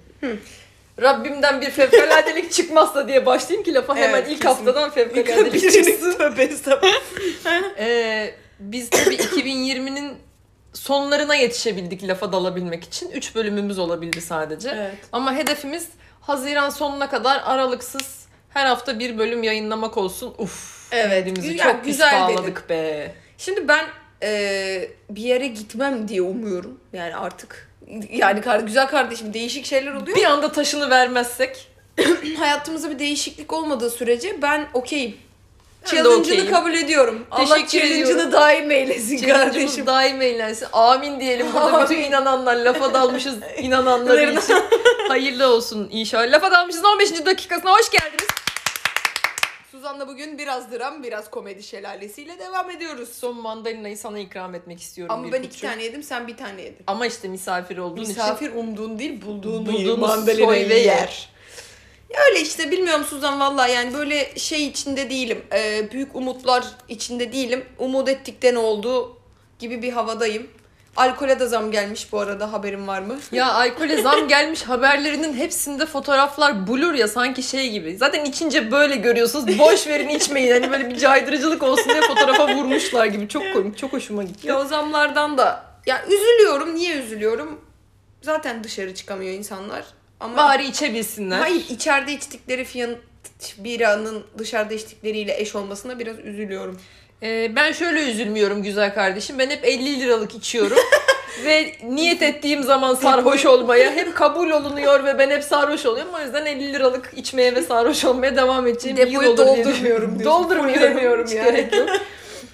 Rabbimden 1.02 1.62
bir 1.62 1.70
fevkaladelik 1.70 2.52
çıkmazsa 2.54 3.08
diye 3.08 3.26
başlayayım 3.26 3.64
ki 3.64 3.74
lafa 3.74 3.96
hemen 3.96 4.10
Evet, 4.10 4.28
ilk 4.30 4.42
kesinlikle. 4.42 4.50
haftadan 4.72 4.90
fevkaladelik 4.92 5.62
çıksın. 5.74 6.14
Tövbe. 6.18 6.50
Ee, 7.80 8.34
biz 8.60 8.90
tabii 8.90 9.16
2020'nin 9.16 10.14
sonlarına 10.74 11.36
yetişebildik 11.36 12.04
lafa 12.04 12.32
dalabilmek 12.32 12.84
için. 12.84 13.12
3 13.12 13.36
bölümümüz 13.36 13.80
olabildi 13.80 14.22
sadece. 14.22 14.70
Evet. 14.76 14.96
Ama 15.12 15.36
hedefimiz 15.36 15.88
Haziran 16.22 16.70
sonuna 16.70 17.10
kadar 17.10 17.42
aralıksız 17.46 18.26
her 18.50 18.66
hafta 18.66 19.00
bir 19.00 19.18
bölüm 19.18 19.44
yayınlamak 19.44 19.98
olsun. 19.98 20.36
Uf. 20.38 20.88
Evet, 20.92 21.36
güzel- 21.36 21.58
çok 21.58 21.86
güzel 21.86 22.22
bağladık 22.22 22.70
be. 22.70 23.14
Şimdi 23.38 23.68
ben 23.68 23.86
e, 24.24 24.90
bir 25.10 25.22
yere 25.22 25.48
gitmem 25.48 26.08
diye 26.08 26.22
umuyorum. 26.22 26.80
Yani 26.94 27.16
artık 27.16 27.69
yani 28.12 28.42
güzel 28.66 28.88
kardeşim 28.88 29.34
değişik 29.34 29.66
şeyler 29.66 29.94
oluyor. 29.94 30.18
Bir 30.18 30.24
anda 30.26 30.52
taşını 30.52 30.90
vermezsek 30.90 31.68
Hayatımızda 32.40 32.90
bir 32.90 33.00
değişiklik 33.00 33.54
olmadığı 33.54 33.90
sürece 33.90 34.42
ben 34.42 34.68
okeyim. 34.74 35.18
Challenge'ını 35.86 36.52
kabul 36.52 36.74
ediyorum. 36.74 37.26
Allah 37.32 37.56
Teşekkür 37.56 37.68
challenge'ını 37.80 38.10
ediyorum. 38.12 38.32
daim 38.32 38.72
eylesin 38.72 39.28
kardeşim. 39.28 39.86
daim 39.86 40.22
eğlensin. 40.22 40.68
Amin 40.74 41.20
diyelim 41.20 41.48
burada 41.54 41.84
bütün 41.84 41.98
inananlar. 42.02 42.56
Lafa 42.56 42.94
dalmışız 42.94 43.36
inananlar 43.58 44.28
için. 44.28 44.56
Hayırlı 45.08 45.48
olsun 45.48 45.88
inşallah. 45.92 46.32
Lafa 46.32 46.52
dalmışız 46.52 46.86
15. 46.86 47.26
dakikasına 47.26 47.72
hoş 47.72 47.90
geldiniz. 47.90 48.29
Suzan'la 49.80 50.08
bugün 50.08 50.38
biraz 50.38 50.72
dram, 50.72 51.04
biraz 51.04 51.30
komedi 51.32 51.64
şelalesiyle 51.64 52.40
devam 52.40 52.70
ediyoruz. 52.70 53.10
Son 53.10 53.42
mandalinayı 53.42 53.98
sana 53.98 54.20
ikram 54.20 54.56
etmek 54.56 54.82
istiyorum. 54.82 55.16
Ama 55.16 55.28
bir 55.28 55.32
ben 55.32 55.40
iki 55.40 55.50
buçuk. 55.50 55.62
tane 55.62 55.84
yedim, 55.84 56.04
sen 56.04 56.28
bir 56.28 56.38
tane 56.38 56.62
yedin. 56.62 56.84
Ama 56.88 57.06
işte 57.06 57.28
misafir 57.28 57.78
olduğun 57.78 58.02
için. 58.02 58.08
Misafir 58.08 58.52
umduğun 58.56 59.00
değil, 59.00 59.22
Bulduğunu 59.26 59.72
yer, 59.72 59.98
mandalinayı 59.98 60.68
yer. 60.70 60.86
yer. 60.86 61.30
Ya 62.10 62.20
öyle 62.30 62.42
işte 62.42 62.72
bilmiyorum 62.72 63.06
Suzan 63.06 63.40
vallahi 63.40 63.72
yani 63.72 63.94
böyle 63.94 64.36
şey 64.36 64.68
içinde 64.68 65.10
değilim. 65.10 65.42
Ee, 65.54 65.88
büyük 65.92 66.16
umutlar 66.16 66.66
içinde 66.88 67.34
değilim. 67.34 67.66
Umut 67.78 68.10
ettikten 68.10 68.56
oldu 68.56 69.18
gibi 69.60 69.82
bir 69.82 69.92
havadayım. 69.92 70.48
Alkole 70.98 71.40
de 71.40 71.48
zam 71.48 71.72
gelmiş 71.72 72.12
bu 72.12 72.20
arada 72.20 72.54
haberin 72.54 72.88
var 72.88 73.02
mı? 73.02 73.16
Ya 73.32 73.54
alkole 73.54 74.02
zam 74.02 74.28
gelmiş 74.28 74.64
haberlerinin 74.64 75.34
hepsinde 75.34 75.86
fotoğraflar 75.86 76.68
blur 76.68 76.94
ya 76.94 77.08
sanki 77.08 77.44
şey 77.44 77.70
gibi. 77.72 77.98
Zaten 77.98 78.26
içince 78.26 78.72
böyle 78.72 78.96
görüyorsunuz. 78.96 79.60
Boş 79.60 79.88
verin 79.88 80.10
içmeyin. 80.10 80.52
Hani 80.52 80.72
böyle 80.72 80.90
bir 80.90 80.98
caydırıcılık 80.98 81.64
olsun 81.64 81.90
diye 81.90 82.02
fotoğrafa 82.02 82.56
vurmuşlar 82.56 83.06
gibi. 83.06 83.28
Çok 83.28 83.44
komik. 83.54 83.78
Çok 83.78 83.94
hoşuma 83.94 84.24
gitti. 84.24 84.48
Ya 84.48 84.60
o 84.60 84.66
zamlardan 84.66 85.38
da 85.38 85.64
ya 85.86 86.06
üzülüyorum. 86.06 86.76
Niye 86.76 86.96
üzülüyorum? 86.96 87.62
Zaten 88.22 88.64
dışarı 88.64 88.96
çıkamıyor 88.96 89.34
insanlar. 89.34 89.84
Ama 90.20 90.38
Bari 90.38 90.66
içebilsinler. 90.68 91.40
hayır 91.40 91.66
içeride 91.70 92.14
içtikleri 92.14 92.64
fiyat 92.66 92.90
biranın 93.58 94.24
dışarıda 94.38 94.74
içtikleriyle 94.74 95.40
eş 95.42 95.56
olmasına 95.56 96.00
biraz 96.00 96.20
üzülüyorum. 96.20 96.80
Ee, 97.24 97.52
ben 97.56 97.72
şöyle 97.72 98.12
üzülmüyorum 98.12 98.64
güzel 98.64 98.94
kardeşim. 98.94 99.40
Ben 99.40 99.50
hep 99.50 99.66
50 99.66 100.00
liralık 100.00 100.36
içiyorum. 100.36 100.78
ve 101.46 101.74
niyet 101.84 102.22
ettiğim 102.22 102.64
zaman 102.64 102.96
sarhoş 102.96 103.46
olmaya 103.46 103.92
hep 103.92 104.16
kabul 104.16 104.50
olunuyor 104.50 105.04
ve 105.04 105.18
ben 105.18 105.30
hep 105.30 105.44
sarhoş 105.44 105.86
oluyorum. 105.86 106.14
O 106.14 106.20
yüzden 106.20 106.46
50 106.46 106.74
liralık 106.74 107.12
içmeye 107.16 107.56
ve 107.56 107.62
sarhoş 107.62 108.06
olmaya 108.06 108.36
devam 108.36 108.68
edeceğim 108.68 108.98
Depoyu 108.98 109.38
doldurmuyorum 109.38 110.20
diyorsun. 110.20 110.26
Doldurmuyorum. 110.26 111.26
Hiç 111.28 111.34
yani. 111.34 111.52
gerek 111.52 111.76
yok. 111.76 111.90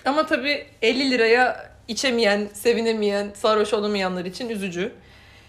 Ama 0.05 0.25
tabii 0.25 0.65
50 0.81 1.11
liraya 1.11 1.69
içemeyen, 1.87 2.47
sevinemeyen, 2.53 3.27
sarhoş 3.35 3.73
olamayanlar 3.73 4.25
için 4.25 4.49
üzücü. 4.49 4.91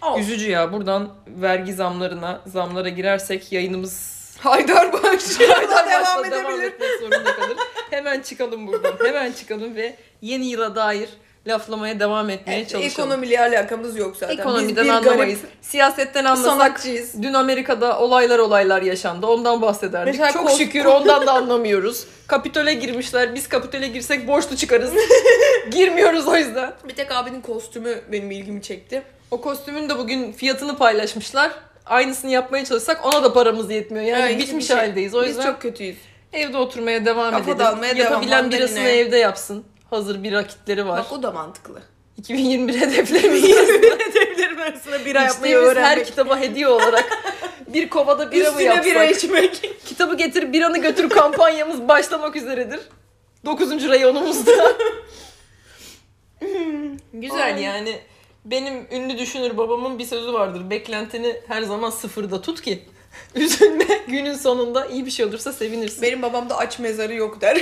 Olsun. 0.01 0.21
Üzücü 0.21 0.51
ya. 0.51 0.73
Buradan 0.73 1.09
vergi 1.27 1.73
zamlarına, 1.73 2.41
zamlara 2.45 2.89
girersek 2.89 3.51
yayınımız 3.51 4.16
Haydar 4.39 4.93
başlıyor. 4.93 5.49
Haydar 5.55 5.85
devam 5.89 6.31
devam 6.31 6.51
edebilir. 6.51 6.67
etmek 6.67 6.89
zorunda 6.99 7.35
kalır. 7.35 7.57
Hemen 7.89 8.21
çıkalım 8.21 8.67
buradan. 8.67 8.93
Hemen 9.07 9.31
çıkalım 9.31 9.75
ve 9.75 9.95
yeni 10.21 10.45
yıla 10.45 10.75
dair 10.75 11.09
laflamaya 11.47 11.99
devam 11.99 12.29
etmeye 12.29 12.67
çalışalım. 12.67 12.85
Ekonomiyle 13.11 13.39
alakamız 13.41 13.97
yok 13.97 14.17
zaten. 14.17 14.37
Ekonomiden 14.37 14.83
Biz 14.83 14.91
bir 14.91 14.97
anlamayız. 14.97 15.39
garip 15.41 15.53
Siyasetten 15.61 16.25
anlasak 16.25 16.51
sanatçıyız. 16.51 17.23
Dün 17.23 17.33
Amerika'da 17.33 17.99
olaylar 17.99 18.39
olaylar 18.39 18.81
yaşandı. 18.81 19.25
Ondan 19.27 19.61
bahsederdik. 19.61 20.13
Mesela 20.13 20.31
Çok 20.31 20.49
kos- 20.49 20.57
şükür 20.57 20.85
ondan 20.95 21.27
da 21.27 21.31
anlamıyoruz. 21.33 22.05
Kapitole 22.27 22.73
girmişler. 22.73 23.35
Biz 23.35 23.49
kapitole 23.49 23.87
girsek 23.87 24.27
borçlu 24.27 24.55
çıkarız. 24.55 24.91
Girmiyoruz 25.71 26.27
o 26.27 26.35
yüzden. 26.35 26.73
Bir 26.87 26.95
tek 26.95 27.11
abinin 27.11 27.41
kostümü 27.41 28.01
benim 28.11 28.31
ilgimi 28.31 28.61
çekti. 28.61 29.03
O 29.31 29.41
kostümün 29.41 29.89
de 29.89 29.97
bugün 29.97 30.31
fiyatını 30.31 30.77
paylaşmışlar. 30.77 31.51
Aynısını 31.89 32.31
yapmaya 32.31 32.65
çalışsak 32.65 33.05
ona 33.05 33.23
da 33.23 33.33
paramız 33.33 33.71
yetmiyor. 33.71 34.05
Yani 34.05 34.23
Evet, 34.31 34.39
bitmiş 34.39 34.67
şey. 34.67 34.75
haldeyiz. 34.77 35.15
O 35.15 35.23
yüzden 35.23 35.39
Biz 35.45 35.45
çok 35.51 35.61
kötüyüz. 35.61 35.97
evde 36.33 36.57
oturmaya 36.57 37.05
devam 37.05 37.31
Kafa 37.31 37.43
edelim. 37.43 37.59
dağılmaya 37.59 37.95
devam, 37.95 38.11
Yapabilen 38.11 38.51
birasını 38.51 38.77
mandaline. 38.79 38.99
evde 38.99 39.17
yapsın. 39.17 39.63
Hazır 39.89 40.23
bir 40.23 40.31
rakitleri 40.31 40.87
var. 40.87 40.99
Bak 40.99 41.11
o 41.11 41.23
da 41.23 41.31
mantıklı. 41.31 41.81
2021 42.17 42.73
hedeflerimiz. 42.81 43.43
Hedeflerim 43.43 44.61
arasında 44.61 45.05
bira 45.05 45.21
yapmayı 45.21 45.53
İçtiğimiz 45.53 45.65
her 45.67 45.71
öğrenmek. 45.75 46.05
kitaba 46.05 46.39
hediye 46.39 46.67
olarak 46.67 47.05
bir 47.67 47.89
kovada 47.89 48.31
bira 48.31 48.43
mı 48.43 48.49
Üstüne 48.49 48.63
yapsak? 48.63 48.85
bira 48.85 49.03
içmek. 49.05 49.77
Kitabı 49.85 50.17
getir 50.17 50.53
biranı 50.53 50.77
götür 50.77 51.09
kampanyamız 51.09 51.87
başlamak 51.87 52.35
üzeredir. 52.35 52.79
9. 53.45 53.89
reyonumuzda. 53.89 54.51
Güzel 57.13 57.55
Ay. 57.55 57.63
yani. 57.63 57.99
Benim 58.51 58.87
ünlü 58.91 59.17
düşünür 59.17 59.57
babamın 59.57 59.99
bir 59.99 60.05
sözü 60.05 60.33
vardır. 60.33 60.69
Beklentini 60.69 61.41
her 61.47 61.61
zaman 61.61 61.89
sıfırda 61.89 62.41
tut 62.41 62.61
ki. 62.61 62.83
Üzülme 63.35 63.85
günün 64.07 64.33
sonunda 64.33 64.85
iyi 64.85 65.05
bir 65.05 65.11
şey 65.11 65.25
olursa 65.25 65.53
sevinirsin. 65.53 66.01
Benim 66.01 66.21
babamda 66.21 66.57
aç 66.57 66.79
mezarı 66.79 67.13
yok 67.13 67.41
der. 67.41 67.55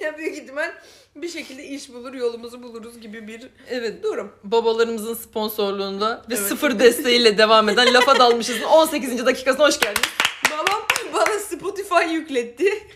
ya 0.00 0.18
büyük 0.18 0.36
ihtimal 0.38 0.72
bir 1.16 1.28
şekilde 1.28 1.64
iş 1.64 1.92
bulur, 1.92 2.14
yolumuzu 2.14 2.62
buluruz 2.62 3.00
gibi 3.00 3.28
bir 3.28 3.48
Evet 3.68 4.02
durum. 4.02 4.32
babalarımızın 4.44 5.14
sponsorluğunda 5.14 6.24
ve 6.30 6.34
Evet. 6.34 6.46
sıfır 6.48 6.78
desteğiyle 6.78 7.38
devam 7.38 7.68
eden 7.68 7.94
Lafa 7.94 8.18
Dalmışız'ın 8.18 8.62
18. 8.64 9.26
dakikasına 9.26 9.66
hoş 9.66 9.80
geldiniz. 9.80 10.08
Babam 10.50 10.82
bana 11.14 11.38
Spotify 11.38 12.12
yükletti. 12.12 12.88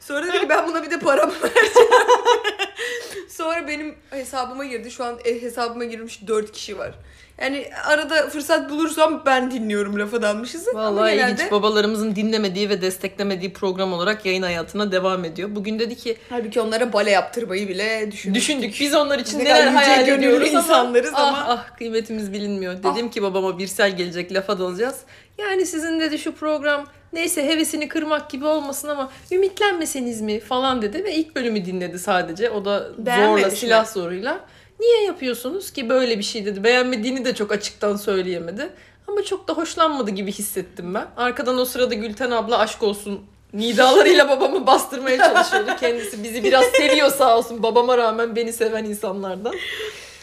Sonra 0.00 0.26
dedi 0.26 0.40
ki 0.40 0.48
ben 0.48 0.68
buna 0.68 0.82
bir 0.82 0.90
de 0.90 0.98
paramı 0.98 1.32
vereceğim. 1.42 1.88
Sonra 3.36 3.68
benim 3.68 3.94
hesabıma 4.10 4.64
girdi. 4.64 4.90
Şu 4.90 5.04
an 5.04 5.18
e, 5.24 5.42
hesabıma 5.42 5.84
girmiş 5.84 6.26
4 6.26 6.52
kişi 6.52 6.78
var. 6.78 6.94
Yani 7.40 7.66
arada 7.86 8.28
fırsat 8.28 8.70
bulursam 8.70 9.22
ben 9.26 9.50
dinliyorum 9.50 9.98
lafa 9.98 10.22
dalmışızı. 10.22 10.74
Vallahi 10.74 11.14
genelde- 11.16 11.32
ilginç. 11.32 11.50
Babalarımızın 11.50 12.16
dinlemediği 12.16 12.68
ve 12.68 12.82
desteklemediği 12.82 13.52
program 13.52 13.92
olarak 13.92 14.26
yayın 14.26 14.42
hayatına 14.42 14.92
devam 14.92 15.24
ediyor. 15.24 15.48
Bugün 15.52 15.78
dedi 15.78 15.96
ki 15.96 16.16
Halbuki 16.30 16.60
onlara 16.60 16.92
bale 16.92 17.10
yaptırmayı 17.10 17.68
bile 17.68 18.12
düşündük. 18.12 18.36
düşündük 18.40 18.76
biz 18.80 18.94
onlar 18.94 19.18
için 19.18 19.38
Ne 19.38 19.44
neler 19.44 19.66
hayal 19.66 20.08
ediyoruz 20.08 20.48
ama, 20.48 20.60
insanlarız 20.60 21.12
ah, 21.14 21.28
ama- 21.28 21.44
ah 21.48 21.76
kıymetimiz 21.78 22.32
bilinmiyor. 22.32 22.82
Dedim 22.82 23.10
ki 23.10 23.22
babama 23.22 23.58
Birsel 23.58 23.96
gelecek 23.96 24.32
lafa 24.32 24.58
dalacağız. 24.58 24.96
Yani 25.38 25.66
sizin 25.66 26.00
dedi 26.00 26.18
şu 26.18 26.34
program 26.34 26.86
neyse 27.14 27.46
hevesini 27.46 27.88
kırmak 27.88 28.30
gibi 28.30 28.46
olmasın 28.46 28.88
ama 28.88 29.10
ümitlenmeseniz 29.32 30.20
mi 30.20 30.40
falan 30.40 30.82
dedi 30.82 31.04
ve 31.04 31.14
ilk 31.14 31.36
bölümü 31.36 31.64
dinledi 31.64 31.98
sadece. 31.98 32.50
O 32.50 32.64
da 32.64 32.80
zorla 32.80 33.06
Beğenmemiş 33.06 33.44
mi? 33.44 33.56
silah 33.58 33.86
zoruyla. 33.86 34.40
Niye 34.80 35.04
yapıyorsunuz 35.04 35.70
ki 35.72 35.88
böyle 35.88 36.18
bir 36.18 36.22
şey 36.24 36.46
dedi. 36.46 36.64
Beğenmediğini 36.64 37.24
de 37.24 37.34
çok 37.34 37.52
açıktan 37.52 37.96
söyleyemedi. 37.96 38.70
Ama 39.08 39.22
çok 39.22 39.48
da 39.48 39.52
hoşlanmadı 39.52 40.10
gibi 40.10 40.32
hissettim 40.32 40.94
ben. 40.94 41.06
Arkadan 41.16 41.58
o 41.58 41.64
sırada 41.64 41.94
Gülten 41.94 42.30
abla 42.30 42.58
aşk 42.58 42.82
olsun 42.82 43.20
nidalarıyla 43.52 44.28
babamı 44.28 44.66
bastırmaya 44.66 45.18
çalışıyordu. 45.18 45.70
Kendisi 45.80 46.22
bizi 46.24 46.44
biraz 46.44 46.64
seviyor 46.64 47.10
sağ 47.10 47.38
olsun. 47.38 47.62
Babama 47.62 47.98
rağmen 47.98 48.36
beni 48.36 48.52
seven 48.52 48.84
insanlardan. 48.84 49.54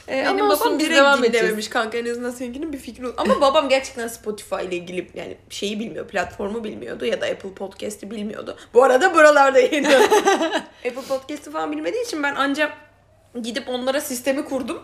Ee, 0.07 0.11
Benim 0.11 0.27
ama 0.27 0.53
olsun 0.53 0.65
babam 0.65 0.79
biz 0.79 0.89
devam 0.89 1.23
dinlememiş 1.23 1.67
kanka 1.67 1.97
en 1.97 2.05
azından 2.05 2.31
seninkinin 2.31 2.73
bir 2.73 2.77
fikri 2.77 3.05
olur. 3.05 3.13
Ama 3.17 3.41
babam 3.41 3.69
gerçekten 3.69 4.07
Spotify 4.07 4.55
ile 4.55 4.75
ilgili 4.75 5.07
yani 5.13 5.37
şeyi 5.49 5.79
bilmiyor, 5.79 6.07
platformu 6.07 6.63
bilmiyordu 6.63 7.05
ya 7.05 7.21
da 7.21 7.25
Apple 7.25 7.53
Podcast'i 7.53 8.11
bilmiyordu. 8.11 8.57
Bu 8.73 8.83
arada 8.83 9.15
buralarda 9.15 9.59
yayınlıyor. 9.59 9.99
Apple 10.87 11.01
Podcast'i 11.09 11.51
falan 11.51 11.71
bilmediği 11.71 12.05
için 12.05 12.23
ben 12.23 12.35
ancak 12.37 12.73
gidip 13.43 13.69
onlara 13.69 14.01
sistemi 14.01 14.45
kurdum. 14.45 14.83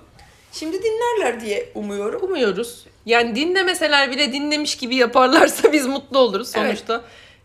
Şimdi 0.51 0.83
dinlerler 0.83 1.41
diye 1.41 1.69
umuyorum. 1.75 2.23
Umuyoruz. 2.23 2.85
Yani 3.05 3.35
dinlemeseler 3.35 4.11
bile 4.11 4.33
dinlemiş 4.33 4.77
gibi 4.77 4.95
yaparlarsa 4.95 5.73
biz 5.73 5.85
mutlu 5.85 6.19
oluruz. 6.19 6.51
Evet. 6.55 6.83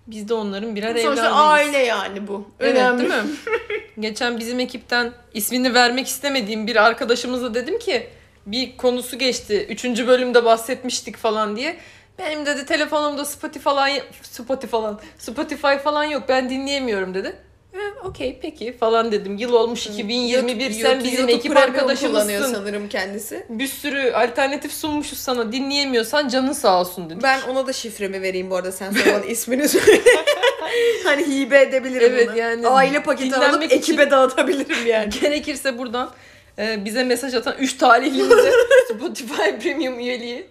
Sonuçta 0.07 0.21
biz 0.21 0.29
de 0.29 0.35
onların 0.35 0.77
birer 0.77 0.89
Sonuçta 0.89 1.27
evladıyız. 1.27 1.33
aile 1.37 1.79
yani 1.79 2.27
bu. 2.27 2.51
Evet 2.61 2.77
Önemli. 2.77 2.99
değil 3.01 3.23
mi? 3.23 3.31
Geçen 4.01 4.39
bizim 4.39 4.61
ekipten 4.61 5.13
ismini 5.35 5.75
vermek 5.75 6.07
istemediğim 6.07 6.67
bir 6.67 6.77
arkadaşımıza 6.77 7.55
dedim 7.55 7.79
ki 7.79 8.07
bir 8.47 8.77
konusu 8.77 9.19
geçti. 9.19 9.67
Üçüncü 9.69 10.07
bölümde 10.07 10.45
bahsetmiştik 10.45 11.17
falan 11.17 11.57
diye. 11.57 11.77
Benim 12.19 12.47
dedi 12.47 12.67
telefonumda 12.67 13.25
Spotify 13.25 13.59
falan 13.63 13.91
Spotify 14.23 14.67
falan 14.67 15.01
Spotify 15.19 15.75
falan 15.85 16.05
yok 16.05 16.23
ben 16.29 16.51
dinleyemiyorum 16.51 17.15
dedi. 17.15 17.37
E, 17.75 17.79
Okey 18.05 18.39
peki 18.43 18.77
falan 18.77 19.13
dedim. 19.13 19.37
Yıl 19.37 19.53
olmuş 19.53 19.87
2021 19.87 20.71
sen 20.71 21.05
bizim 21.05 21.19
YouTube 21.19 21.33
ekip 21.33 21.57
arkadaşımızsın. 21.57 22.53
sanırım 22.55 22.89
kendisi. 22.89 23.47
Bir 23.49 23.67
sürü 23.67 24.13
alternatif 24.13 24.73
sunmuşuz 24.73 25.19
sana 25.19 25.53
dinleyemiyorsan 25.53 26.29
canın 26.29 26.53
sağ 26.53 26.81
olsun 26.81 27.11
dedi. 27.11 27.19
Ben 27.23 27.41
ona 27.43 27.67
da 27.67 27.73
şifremi 27.73 28.23
vereyim 28.23 28.51
bu 28.51 28.57
arada 28.57 28.73
sen 28.73 28.91
sonra 28.91 29.19
ismini 29.29 29.69
söyle. 29.69 30.01
hani 31.05 31.27
hibe 31.27 31.61
edebilirim 31.61 32.13
Evet, 32.15 32.29
ona. 32.29 32.37
yani 32.37 32.69
Aile 32.69 33.03
paketi 33.03 33.37
alıp 33.37 33.63
için- 33.65 33.77
ekibe 33.77 34.11
dağıtabilirim 34.11 34.87
yani. 34.87 35.11
Gerekirse 35.21 35.79
buradan 35.79 36.11
e, 36.59 36.85
bize 36.85 37.05
mesaj 37.05 37.35
atan 37.35 37.55
3 37.59 37.77
talihlimize 37.79 38.53
Spotify 38.95 39.51
Premium 39.63 39.99
üyeliği 39.99 40.47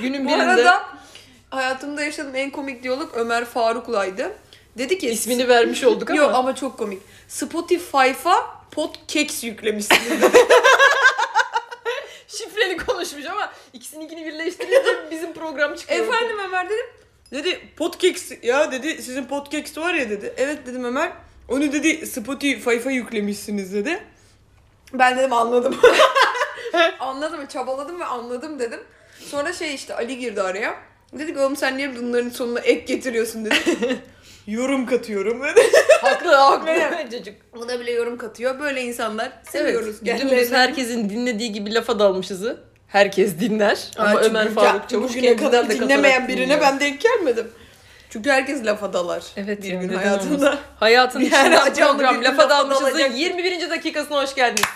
günün 0.00 0.24
Bu 0.24 0.28
birinde 0.28 0.42
arada 0.42 0.82
hayatımda 1.50 2.02
yaşadığım 2.02 2.36
en 2.36 2.50
komik 2.50 2.82
diyalog 2.82 3.10
Ömer 3.14 3.44
Faruk'laydı. 3.44 4.32
Dedi 4.78 4.98
ki 4.98 5.10
ismini 5.10 5.48
vermiş 5.48 5.84
olduk 5.84 6.10
ama. 6.10 6.20
Yok 6.20 6.34
ama 6.34 6.54
çok 6.54 6.78
komik. 6.78 7.02
Spotify'a 7.28 8.64
podcast 8.70 9.44
yüklemişsiniz 9.44 10.10
dedi. 10.22 10.38
şifreli 12.26 12.76
konuşmuş 12.76 13.26
ama 13.26 13.52
ikisininkini 13.72 14.26
birleştirince 14.26 15.10
bizim 15.10 15.32
program 15.32 15.74
çıkıyor. 15.74 16.06
Efendim 16.06 16.38
Ömer 16.44 16.66
dedim. 16.66 16.86
Dedi 17.32 17.60
podcast 17.76 18.44
ya 18.44 18.72
dedi 18.72 19.02
sizin 19.02 19.24
podcast 19.24 19.78
var 19.78 19.94
ya 19.94 20.10
dedi. 20.10 20.34
Evet 20.36 20.66
dedim 20.66 20.84
Ömer. 20.84 21.12
Onu 21.48 21.72
dedi 21.72 22.06
Spotify'a 22.06 22.90
yüklemişsiniz 22.90 23.74
dedi. 23.74 24.02
Ben 24.92 25.18
dedim 25.18 25.32
anladım. 25.32 25.80
anladım 27.00 27.46
çabaladım 27.46 28.00
ve 28.00 28.04
anladım 28.04 28.58
dedim. 28.58 28.80
Sonra 29.20 29.52
şey 29.52 29.74
işte 29.74 29.94
Ali 29.94 30.18
girdi 30.18 30.42
araya. 30.42 30.74
Dedi 31.12 31.34
ki 31.34 31.40
oğlum 31.40 31.56
sen 31.56 31.76
niye 31.78 31.96
bunların 31.96 32.30
sonuna 32.30 32.60
ek 32.60 32.94
getiriyorsun 32.94 33.44
dedi. 33.44 33.54
yorum 34.46 34.86
katıyorum. 34.86 35.42
Haklı 36.02 36.34
haklı 36.34 37.10
çocuk. 37.10 37.34
Buna 37.54 37.80
bile 37.80 37.92
yorum 37.92 38.18
katıyor. 38.18 38.60
Böyle 38.60 38.82
insanlar 38.82 39.32
seviyoruz. 39.50 39.96
Evet, 40.06 40.20
dümdüz 40.20 40.52
herkesin 40.52 41.10
dinlediği 41.10 41.52
gibi 41.52 41.74
lafa 41.74 41.98
dalmışızı. 41.98 42.60
Herkes 42.88 43.40
dinler. 43.40 43.90
Ama 43.96 44.08
Aa, 44.08 44.12
çünkü 44.12 44.26
Ömer 44.26 44.48
Faruk 44.54 44.88
Çavuş 44.88 45.16
bugüne 45.16 45.36
kadar 45.36 45.70
dinlemeyen 45.70 46.28
birine 46.28 46.42
dinliyor. 46.42 46.60
ben 46.60 46.80
denk 46.80 47.00
gelmedim. 47.00 47.50
Çünkü 48.10 48.30
herkes 48.30 48.64
lafa 48.66 48.92
dalar. 48.92 49.24
Evet 49.36 49.62
bir 49.62 49.72
gün 49.72 49.88
hayatında. 49.88 50.34
olmasın? 50.34 50.58
Hayatın 50.80 51.30
acaba 51.60 51.92
program 51.92 52.20
bir 52.20 52.24
Lafa 52.26 52.50
Dalmışız'ın 52.50 52.90
dalacak. 52.90 53.16
21. 53.18 53.70
dakikasına 53.70 54.22
hoş 54.22 54.34
geldiniz. 54.34 54.68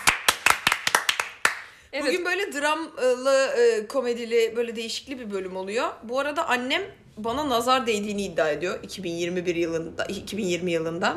Evet. 1.93 2.07
Bugün 2.07 2.25
böyle 2.25 2.53
dramlı, 2.53 3.49
e, 3.57 3.87
komedili, 3.87 4.53
böyle 4.55 4.75
değişikli 4.75 5.19
bir 5.19 5.31
bölüm 5.31 5.55
oluyor. 5.55 5.87
Bu 6.03 6.19
arada 6.19 6.47
annem 6.47 6.81
bana 7.23 7.49
nazar 7.49 7.87
değdiğini 7.87 8.21
iddia 8.23 8.49
ediyor 8.49 8.79
2021 8.83 9.55
yılında, 9.55 10.05
2020 10.05 10.71
yılında. 10.71 11.15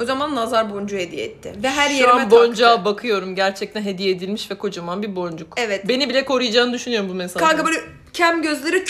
O 0.00 0.04
zaman 0.04 0.34
nazar 0.34 0.74
boncuğu 0.74 0.96
hediye 0.96 1.24
etti. 1.24 1.52
Ve 1.62 1.70
her 1.70 1.88
Şu 1.88 1.94
yerime 1.94 2.12
an 2.12 2.30
boncuğa 2.30 2.74
taktı. 2.76 2.84
bakıyorum. 2.84 3.34
Gerçekten 3.34 3.82
hediye 3.82 4.10
edilmiş 4.10 4.50
ve 4.50 4.54
kocaman 4.54 5.02
bir 5.02 5.16
boncuk. 5.16 5.54
Evet. 5.56 5.88
Beni 5.88 6.08
bile 6.08 6.24
koruyacağını 6.24 6.72
düşünüyorum 6.72 7.08
bu 7.08 7.14
mesajda. 7.14 7.46
Kanka 7.48 7.66
böyle 7.66 7.80
kem 8.12 8.42
gözleri 8.42 8.84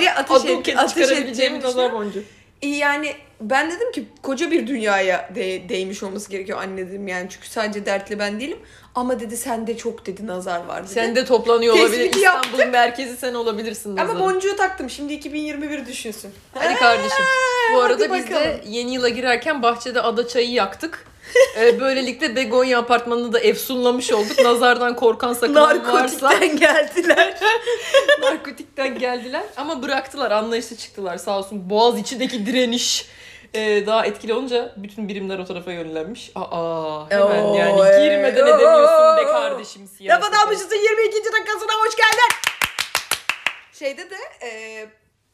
diye 0.00 0.12
ateş, 0.14 0.44
et, 0.44 0.78
ateş 0.78 1.10
ettiğimi 1.10 1.60
nazar 1.60 1.92
boncuğu. 1.92 2.22
Yani 2.62 3.14
ben 3.40 3.70
dedim 3.70 3.92
ki 3.92 4.04
koca 4.22 4.50
bir 4.50 4.66
dünyaya 4.66 5.30
de, 5.34 5.68
değmiş 5.68 6.02
olması 6.02 6.30
gerekiyor 6.30 6.58
anne 6.58 6.88
dedim 6.88 7.08
yani 7.08 7.26
çünkü 7.30 7.48
sadece 7.48 7.86
dertli 7.86 8.18
ben 8.18 8.40
değilim. 8.40 8.58
Ama 8.94 9.20
dedi 9.20 9.36
sende 9.36 9.76
çok 9.76 10.06
dedi 10.06 10.26
nazar 10.26 10.64
var 10.64 10.82
dedi. 10.82 10.92
Sen 10.92 11.16
de 11.16 11.24
toplanıyor 11.24 11.74
olabilir. 11.74 11.96
Tespiti 11.96 12.18
İstanbul'un 12.18 12.68
merkezi 12.72 13.16
sen 13.16 13.34
olabilirsin. 13.34 13.96
Ama 13.96 14.02
nazarın. 14.02 14.20
boncuğu 14.20 14.56
taktım 14.56 14.90
şimdi 14.90 15.12
2021 15.12 15.86
düşünsün. 15.86 16.30
Hadi 16.54 16.74
kardeşim. 16.74 17.24
Bu 17.74 17.80
arada 17.80 18.14
biz 18.14 18.30
de 18.30 18.60
yeni 18.66 18.94
yıla 18.94 19.08
girerken 19.08 19.62
bahçede 19.62 20.00
ada 20.00 20.28
çayı 20.28 20.50
yaktık. 20.50 21.09
Ee, 21.58 21.80
böylelikle 21.80 22.36
Begonya 22.36 22.78
apartmanını 22.78 23.32
da 23.32 23.40
efsunlamış 23.40 24.12
olduk. 24.12 24.38
Nazardan 24.44 24.96
korkan 24.96 25.32
sakınan 25.32 25.92
varsa 25.92 26.26
Narkotikten 26.26 26.56
geldiler. 26.56 27.40
narkotikten 28.22 28.98
geldiler. 28.98 29.42
Ama 29.56 29.82
bıraktılar. 29.82 30.30
Anlayışlı 30.30 30.76
çıktılar 30.76 31.16
sağ 31.16 31.38
olsun. 31.38 31.70
Boğaz 31.70 31.98
içindeki 31.98 32.46
direniş 32.46 33.06
e, 33.54 33.86
daha 33.86 34.06
etkili 34.06 34.34
olunca 34.34 34.72
bütün 34.76 35.08
birimler 35.08 35.38
o 35.38 35.44
tarafa 35.44 35.72
yönlenmiş. 35.72 36.30
Aa 36.34 37.10
hemen 37.10 37.42
Oo, 37.42 37.54
yani 37.54 37.76
girmeden 37.76 38.46
edemiyorsun 38.46 39.16
be 39.16 39.24
kardeşim. 39.24 39.82
Lafa 40.00 40.32
dalmışızın 40.32 40.76
22. 40.76 41.32
dakikasına 41.32 41.72
hoş 41.86 41.96
geldin. 41.96 42.50
Şeyde 43.72 44.10
de 44.10 44.16
e, 44.42 44.48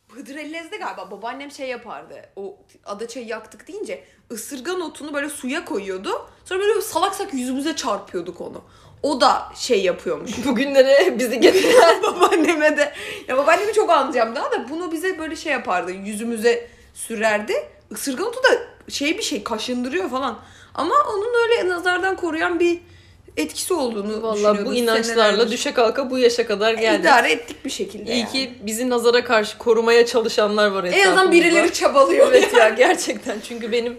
Hıdır 0.08 0.36
Ellez'de 0.36 0.76
galiba 0.76 1.10
babaannem 1.10 1.50
şey 1.50 1.68
yapardı. 1.68 2.22
O 2.36 2.56
adaçayı 2.84 3.26
yaktık 3.26 3.68
deyince 3.68 4.04
ısırgan 4.32 4.80
otunu 4.80 5.14
böyle 5.14 5.28
suya 5.28 5.64
koyuyordu. 5.64 6.28
Sonra 6.44 6.60
böyle 6.60 6.80
salak 6.80 7.14
salak 7.14 7.34
yüzümüze 7.34 7.76
çarpıyorduk 7.76 8.40
onu. 8.40 8.62
O 9.02 9.20
da 9.20 9.48
şey 9.56 9.84
yapıyormuş. 9.84 10.30
Bugünlere 10.46 11.18
bizi 11.18 11.40
getiren 11.40 12.02
babaanneme 12.02 12.76
de. 12.76 12.92
Ya 13.28 13.36
babaannemi 13.36 13.72
çok 13.72 13.90
anlayacağım 13.90 14.34
daha 14.34 14.50
da 14.50 14.68
bunu 14.68 14.92
bize 14.92 15.18
böyle 15.18 15.36
şey 15.36 15.52
yapardı. 15.52 15.92
Yüzümüze 15.92 16.68
sürerdi. 16.94 17.54
Isırgan 17.90 18.26
otu 18.26 18.42
da 18.42 18.48
şey 18.90 19.18
bir 19.18 19.22
şey 19.22 19.44
kaşındırıyor 19.44 20.10
falan. 20.10 20.38
Ama 20.74 20.94
onun 21.08 21.34
öyle 21.44 21.68
nazardan 21.68 22.16
koruyan 22.16 22.60
bir 22.60 22.80
etkisi 23.36 23.74
olduğunu 23.74 24.22
Valla 24.22 24.34
düşünüyoruz 24.36 24.64
bu 24.66 24.74
inançlarla 24.74 25.50
düşe 25.50 25.72
kalka 25.72 26.10
bu 26.10 26.18
yaşa 26.18 26.46
kadar 26.46 26.74
geldik. 26.74 27.00
İdare 27.00 27.32
ettik 27.32 27.64
bir 27.64 27.70
şekilde 27.70 28.12
İyi 28.12 28.18
yani. 28.20 28.32
ki 28.32 28.50
bizi 28.60 28.90
nazara 28.90 29.24
karşı 29.24 29.58
korumaya 29.58 30.06
çalışanlar 30.06 30.66
var 30.68 30.84
En 30.84 30.88
etrafımızda. 30.88 31.10
azından 31.20 31.32
birileri 31.32 31.72
çabalıyor. 31.72 32.28
Evet 32.32 32.54
ya 32.54 32.68
gerçekten 32.78 33.36
çünkü 33.48 33.72
benim 33.72 33.96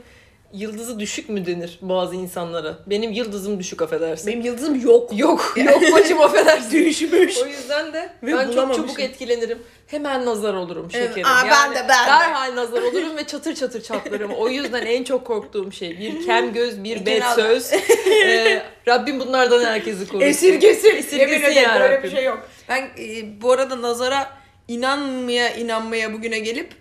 yıldızı 0.53 0.99
düşük 0.99 1.29
mü 1.29 1.45
denir 1.45 1.79
bazı 1.81 2.15
insanlara? 2.15 2.77
Benim 2.88 3.12
yıldızım 3.12 3.60
düşük 3.60 3.81
affedersin. 3.81 4.27
Benim 4.27 4.41
yıldızım 4.41 4.81
yok. 4.81 5.19
Yok 5.19 5.53
yok 5.65 5.81
bacım 5.93 6.21
affedersin. 6.21 6.86
Düşmüş. 6.86 7.38
O 7.38 7.45
yüzden 7.45 7.93
de 7.93 8.10
Ve 8.23 8.33
ben 8.33 8.51
çok 8.51 8.75
çabuk 8.75 8.99
etkilenirim. 8.99 9.60
Hemen 9.88 10.25
nazar 10.25 10.53
olurum 10.53 10.89
Evet, 10.93 11.07
şekerim. 11.07 11.27
aa, 11.27 11.43
ben 11.51 11.71
de, 11.71 11.75
ben 11.75 12.05
de. 12.05 12.12
Derhal 12.12 12.55
nazar 12.55 12.81
olurum 12.81 13.17
ve 13.17 13.23
çatır 13.27 13.55
çatır 13.55 13.81
çatlarım. 13.81 14.31
O 14.31 14.49
yüzden 14.49 14.86
en 14.86 15.03
çok 15.03 15.25
korktuğum 15.27 15.71
şey 15.71 15.99
bir 15.99 16.25
kem 16.25 16.53
göz, 16.53 16.83
bir 16.83 17.05
bet 17.05 17.23
söz. 17.23 17.71
Ee, 18.23 18.63
Rabbim 18.88 19.19
bunlardan 19.19 19.65
herkesi 19.65 20.07
korusun. 20.07 20.29
Esirgesin. 20.29 20.95
Esirgesin 20.95 21.62
ya 21.62 21.75
böyle 21.75 21.89
Rabbim. 21.97 22.03
bir 22.03 22.15
şey 22.15 22.23
yok. 22.25 22.49
Ben 22.69 22.81
e, 22.99 23.41
bu 23.41 23.51
arada 23.51 23.81
nazara 23.81 24.31
inanmaya 24.67 25.55
inanmaya 25.55 26.13
bugüne 26.13 26.39
gelip 26.39 26.71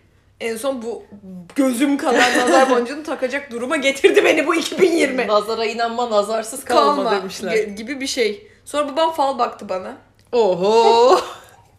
en 0.40 0.56
son 0.56 0.82
bu 0.82 1.02
gözüm 1.56 1.98
kadar 1.98 2.38
nazar 2.38 2.70
boncuğunu 2.70 3.02
takacak 3.02 3.50
duruma 3.50 3.76
getirdi 3.76 4.24
beni 4.24 4.46
bu 4.46 4.54
2020. 4.54 5.26
Nazara 5.26 5.64
inanma 5.64 6.10
nazarsız 6.10 6.64
kalma, 6.64 7.04
Kalma 7.04 7.20
demişler. 7.20 7.56
gibi 7.64 8.00
bir 8.00 8.06
şey. 8.06 8.50
Sonra 8.64 8.92
babam 8.92 9.12
fal 9.12 9.38
baktı 9.38 9.68
bana. 9.68 9.96
Oho. 10.32 11.20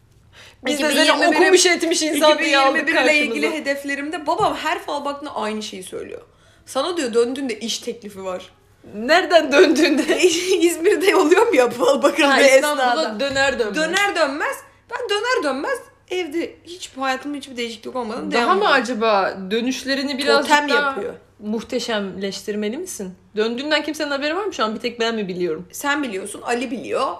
Biz 0.64 0.78
de 0.78 0.90
seni 0.90 1.08
2021'e 1.08 1.28
okumuş 1.28 1.66
etmiş 1.66 2.02
insan 2.02 2.38
diye 2.38 2.58
aldık 2.58 2.82
2021 2.88 3.04
ile 3.04 3.18
ilgili 3.26 3.52
hedeflerimde 3.52 4.26
babam 4.26 4.54
her 4.56 4.78
fal 4.78 5.04
baktığında 5.04 5.36
aynı 5.36 5.62
şeyi 5.62 5.82
söylüyor. 5.82 6.22
Sana 6.66 6.96
diyor 6.96 7.14
döndüğünde 7.14 7.58
iş 7.58 7.78
teklifi 7.78 8.24
var. 8.24 8.50
Nereden 8.94 9.52
döndüğünde? 9.52 10.22
İzmir'de 10.60 11.16
oluyor 11.16 11.46
mu 11.46 11.54
ya 11.56 11.70
fal 11.70 12.02
Ha, 12.02 12.40
esnada? 12.40 12.82
İstanbul'da 12.82 13.20
döner 13.20 13.58
dönmez. 13.58 13.76
Döner 13.76 14.16
dönmez. 14.16 14.56
Ben 14.90 15.08
döner 15.08 15.42
dönmez 15.44 15.78
evde 16.10 16.54
hiç 16.64 16.90
hayatımda 16.96 17.36
hiçbir 17.36 17.56
değişiklik 17.56 17.96
olmadan 17.96 18.30
Daha 18.32 18.42
devam 18.42 18.58
mı 18.58 18.64
ediyorum. 18.64 18.82
acaba 18.82 19.38
dönüşlerini 19.50 20.18
Totem 20.26 20.68
daha 20.68 20.78
yapıyor. 20.86 21.14
muhteşemleştirmeli 21.38 22.78
misin? 22.78 23.14
Döndüğünden 23.36 23.82
kimsenin 23.82 24.10
haberi 24.10 24.36
var 24.36 24.44
mı 24.44 24.54
şu 24.54 24.64
an? 24.64 24.74
Bir 24.74 24.80
tek 24.80 25.00
ben 25.00 25.14
mi 25.14 25.28
biliyorum? 25.28 25.66
Sen 25.72 26.02
biliyorsun, 26.02 26.40
Ali 26.42 26.70
biliyor. 26.70 27.16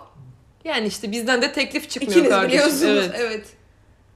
Yani 0.65 0.87
işte 0.87 1.13
bizden 1.13 1.43
de 1.43 1.53
teklif 1.53 1.91
çıkmıyor 1.91 2.13
İkiniz 2.17 2.31
kardeşim. 2.31 2.59
biliyorsunuz. 2.59 3.05
Evet. 3.17 3.21
Evet. 3.21 3.47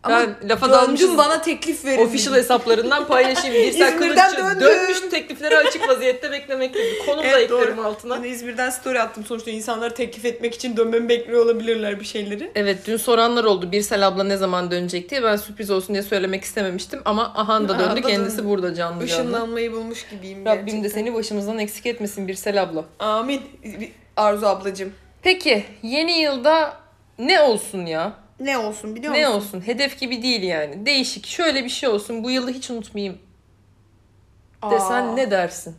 Ama 0.02 0.20
Ben 0.20 0.48
lafa 0.48 0.66
döndüm 0.68 0.80
dalmışız. 0.86 1.18
bana 1.18 1.42
teklif 1.42 1.84
verin. 1.84 2.06
Official 2.06 2.34
hesaplarından 2.34 3.06
paylaşayım. 3.06 3.54
Bir 3.56 3.72
sen 3.72 3.92
İzmir'den 3.92 3.98
kılıççı 4.30 4.36
döndüm. 4.44 4.60
dönmüş 4.68 5.00
teklifleri 5.10 5.56
açık 5.58 5.88
vaziyette 5.88 6.32
beklemektedir. 6.32 6.98
Konum 7.06 7.18
da 7.18 7.26
Evet, 7.26 7.42
eklerim 7.50 7.76
doğru. 7.76 7.86
altına. 7.86 8.14
Hani 8.16 8.28
İzmir'den 8.28 8.70
story 8.70 9.00
attım 9.00 9.24
sonuçta 9.24 9.50
insanlar 9.50 9.94
teklif 9.94 10.24
etmek 10.24 10.54
için 10.54 10.76
dönmemi 10.76 11.08
bekliyor 11.08 11.44
olabilirler 11.44 12.00
bir 12.00 12.04
şeyleri. 12.04 12.50
Evet 12.54 12.78
dün 12.86 12.96
soranlar 12.96 13.44
oldu 13.44 13.72
Birsel 13.72 14.06
abla 14.08 14.24
ne 14.24 14.36
zaman 14.36 14.70
dönecek 14.70 15.10
diye. 15.10 15.22
Ben 15.22 15.36
sürpriz 15.36 15.70
olsun 15.70 15.92
diye 15.94 16.02
söylemek 16.02 16.44
istememiştim. 16.44 17.00
Ama 17.04 17.32
Ahan 17.36 17.68
da 17.68 17.72
Aha 17.74 17.80
döndü 17.90 18.02
da 18.02 18.08
kendisi 18.08 18.38
döndü. 18.38 18.48
burada 18.48 18.74
canlı 18.74 19.06
canlı. 19.06 19.22
Işınlanmayı 19.22 19.72
bulmuş 19.72 20.06
gibiyim 20.10 20.46
Rabbim 20.46 20.66
de 20.66 20.70
gerçekten. 20.70 20.88
seni 21.00 21.14
başımızdan 21.14 21.58
eksik 21.58 21.86
etmesin 21.86 22.28
Birsel 22.28 22.62
abla. 22.62 22.84
Amin. 22.98 23.40
Arzu 24.16 24.46
ablacığım. 24.46 24.92
Peki 25.22 25.64
yeni 25.82 26.18
yılda 26.20 26.76
ne 27.18 27.40
olsun 27.40 27.86
ya? 27.86 28.12
Ne 28.42 28.58
olsun 28.58 28.96
biliyor 28.96 29.14
Ne 29.14 29.26
musun? 29.26 29.36
olsun? 29.38 29.66
Hedef 29.66 30.00
gibi 30.00 30.22
değil 30.22 30.42
yani. 30.42 30.86
Değişik. 30.86 31.26
Şöyle 31.26 31.64
bir 31.64 31.68
şey 31.68 31.88
olsun. 31.88 32.24
Bu 32.24 32.30
yılı 32.30 32.50
hiç 32.50 32.70
unutmayayım 32.70 33.18
desen 34.70 35.02
Aa. 35.06 35.14
ne 35.14 35.30
dersin? 35.30 35.76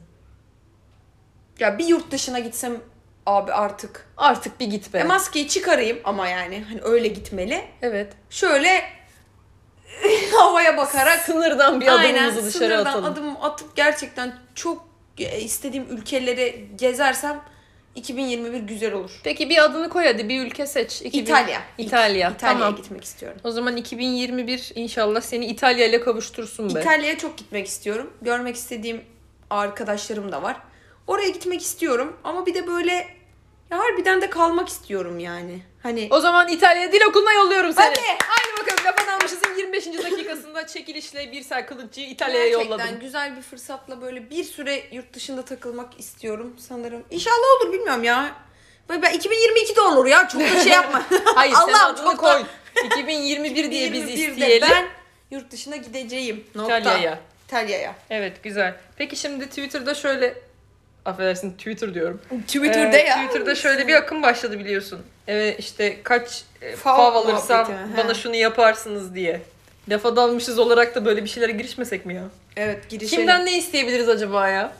Ya 1.60 1.78
bir 1.78 1.86
yurt 1.86 2.12
dışına 2.12 2.40
gitsem 2.40 2.78
abi 3.26 3.54
artık. 3.54 4.08
Artık 4.18 4.60
bir 4.60 4.68
git 4.68 4.94
be. 4.94 5.00
E, 5.00 5.04
maskeyi 5.04 5.48
çıkarayım 5.48 6.00
ama 6.04 6.28
yani 6.28 6.64
hani 6.70 6.82
öyle 6.82 7.08
gitmeli. 7.08 7.66
evet. 7.82 8.14
Şöyle 8.30 8.82
havaya 10.38 10.78
bakarak 10.78 11.20
Sınırdan 11.20 11.82
bir 11.82 11.88
adımımızı 11.88 12.36
dışarı 12.38 12.52
sınırdan 12.52 12.86
atalım. 12.86 13.06
adım 13.06 13.44
atıp 13.44 13.76
gerçekten 13.76 14.36
çok 14.56 14.88
istediğim 15.42 15.86
ülkeleri 15.98 16.68
gezersem 16.76 17.42
2021 17.96 18.60
güzel 18.60 18.94
olur. 18.94 19.12
Peki 19.24 19.50
bir 19.50 19.64
adını 19.64 19.90
koy 19.90 20.06
hadi 20.06 20.30
bir 20.30 20.46
ülke 20.46 20.66
seç. 20.66 21.02
2000... 21.02 21.22
İtalya. 21.22 21.62
İtalya. 21.78 22.30
İtalya'ya 22.30 22.38
tamam. 22.38 22.76
gitmek 22.76 23.04
istiyorum. 23.04 23.38
O 23.44 23.52
zaman 23.52 23.78
2021 23.78 24.72
inşallah 24.76 25.22
seni 25.22 25.46
İtalya 25.46 25.86
ile 25.86 26.02
kavuştursun 26.02 26.76
be. 26.76 26.80
İtalya'ya 26.80 27.18
çok 27.18 27.38
gitmek 27.38 27.68
istiyorum. 27.68 28.14
Görmek 28.22 28.56
istediğim 28.56 29.02
arkadaşlarım 29.50 30.32
da 30.32 30.44
var. 30.44 30.58
Oraya 31.08 31.30
gitmek 31.30 31.62
istiyorum 31.62 32.18
ama 32.24 32.46
bir 32.46 32.54
de 32.54 32.68
böyle 32.68 33.08
ya 33.72 33.80
harbiden 33.80 34.22
de 34.22 34.30
kalmak 34.30 34.70
istiyorum 34.70 35.20
yani. 35.20 35.62
Hani 35.84 36.08
O 36.12 36.20
zaman 36.20 36.48
İtalya 36.48 36.92
dil 36.92 37.02
okuluna 37.10 37.34
yolluyorum 37.34 37.74
seni. 37.74 37.86
Hadi. 37.86 38.00
Haydi 38.28 38.62
bakalım 38.62 38.86
lafa 38.86 39.03
45. 39.92 40.12
dakikasında 40.12 40.68
çekilişle 40.68 41.32
Birsel 41.32 41.66
Kılıççı'yı 41.68 42.08
İtalya'ya 42.10 42.48
yolladım. 42.48 42.78
Gerçekten 42.78 43.00
güzel 43.00 43.38
bir 43.38 43.42
fırsatla 43.42 44.02
böyle 44.02 44.30
bir 44.30 44.44
süre 44.44 44.84
yurt 44.92 45.14
dışında 45.14 45.46
takılmak 45.46 46.00
istiyorum 46.00 46.56
sanırım. 46.60 47.04
İnşallah 47.12 47.62
olur 47.62 47.74
bilmiyorum 47.74 48.04
ya. 48.04 48.36
Böyle 48.90 49.02
ben 49.02 49.14
2022 49.14 49.76
de 49.76 49.82
olur 49.82 50.06
ya. 50.06 50.28
Çok 50.28 50.42
da 50.42 50.64
şey 50.64 50.72
yapma. 50.74 51.04
Hayır 51.36 51.54
sen 51.54 51.74
Allah'ım 51.74 51.96
çok 51.96 52.18
koy. 52.20 52.30
da 52.32 52.46
2021 52.86 53.72
diye 53.72 53.94
biz 53.94 54.04
2021'de 54.10 54.14
isteyelim. 54.32 54.68
ben 54.72 54.86
yurt 55.32 55.52
dışına 55.52 55.76
gideceğim. 55.76 56.44
Nokta. 56.56 56.80
İtalya'ya. 56.80 57.20
İtalya'ya. 57.48 57.96
Evet 58.10 58.44
güzel. 58.44 58.76
Peki 58.98 59.16
şimdi 59.16 59.46
Twitter'da 59.50 59.94
şöyle 59.96 60.34
affedersin 61.06 61.52
Twitter 61.52 61.94
diyorum. 61.94 62.22
Twitter'da 62.48 62.98
Ee, 62.98 63.02
ya. 63.04 63.16
Twitter'da 63.16 63.56
şöyle 63.56 63.88
bir 63.88 63.94
akım 63.94 64.24
başladı 64.24 64.60
biliyorsun. 64.60 65.02
Evet 65.28 65.60
işte 65.60 66.04
kaç 66.04 66.44
e, 66.62 66.76
fav, 66.76 66.96
Fav 66.98 67.16
alırsan 67.16 67.68
bana 67.98 68.14
şunu 68.14 68.36
yaparsınız 68.36 69.16
diye. 69.16 69.42
Lafa 69.90 70.16
dalmışız 70.16 70.60
olarak 70.60 70.96
da 70.96 71.06
böyle 71.06 71.24
bir 71.24 71.30
şeylere 71.30 71.52
girişmesek 71.52 72.06
mi 72.06 72.16
ya? 72.16 72.24
Evet 72.56 72.90
girişelim. 72.90 73.18
Kimden 73.18 73.46
ne 73.46 73.58
isteyebiliriz 73.58 74.10
acaba 74.10 74.48
ya? 74.48 74.74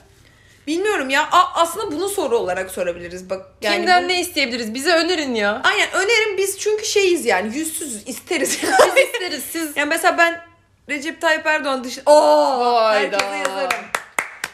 Bilmiyorum 0.66 1.10
ya. 1.10 1.28
A- 1.32 1.54
aslında 1.62 1.92
bunu 1.92 2.08
soru 2.08 2.38
olarak 2.38 2.70
sorabiliriz 2.70 3.30
bak. 3.30 3.46
Yani 3.62 3.76
Kimden 3.76 4.04
bu- 4.04 4.08
ne 4.08 4.20
isteyebiliriz? 4.20 4.74
Bize 4.74 4.92
önerin 4.92 5.34
ya. 5.34 5.60
Aynen 5.64 5.88
önerim 5.92 6.36
biz 6.38 6.58
çünkü 6.58 6.84
şeyiz 6.84 7.26
yani 7.26 7.56
yüzsüzüz 7.56 8.08
isteriz. 8.08 8.58
Biz 8.96 9.04
isteriz 9.04 9.42
siz. 9.52 9.76
yani 9.76 9.88
mesela 9.88 10.18
ben 10.18 10.40
Recep 10.88 11.20
Tayyip 11.20 11.46
Erdoğan 11.46 11.84
dışında 11.84 12.10
Oo, 12.10 12.74
Hayda. 12.74 13.16
herkese 13.16 13.36
yazarım. 13.50 13.84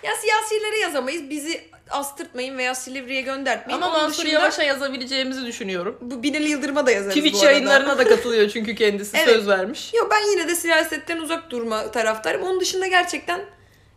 Ya 0.03 0.17
siyasileri 0.17 0.81
yazamayız. 0.81 1.31
Bizi 1.31 1.61
astırtmayın 1.91 2.59
veya 2.59 2.75
Silivri'ye 2.75 3.21
göndertmeyin. 3.21 3.81
Ama 3.83 3.91
Onun 3.93 4.03
Mansur 4.03 4.19
dışında 4.25 4.33
Yavaş'a 4.41 4.63
yazabileceğimizi 4.63 5.47
düşünüyorum. 5.47 5.99
Bu 6.01 6.23
Binali 6.23 6.49
Yıldırım'a 6.51 6.87
da 6.87 6.91
yazarız 6.91 7.15
Twitch 7.17 7.35
bu 7.35 7.39
arada. 7.41 7.53
yayınlarına 7.53 7.99
da 7.99 8.05
katılıyor 8.09 8.49
çünkü 8.51 8.75
kendisi 8.75 9.17
Evet. 9.17 9.29
söz 9.29 9.49
vermiş. 9.49 9.95
Yok 9.95 10.09
ben 10.11 10.31
yine 10.31 10.49
de 10.49 10.55
siyasetten 10.57 11.17
uzak 11.19 11.51
durma 11.51 11.91
taraftarım. 11.91 12.43
Onun 12.43 12.61
dışında 12.61 12.87
gerçekten 12.87 13.41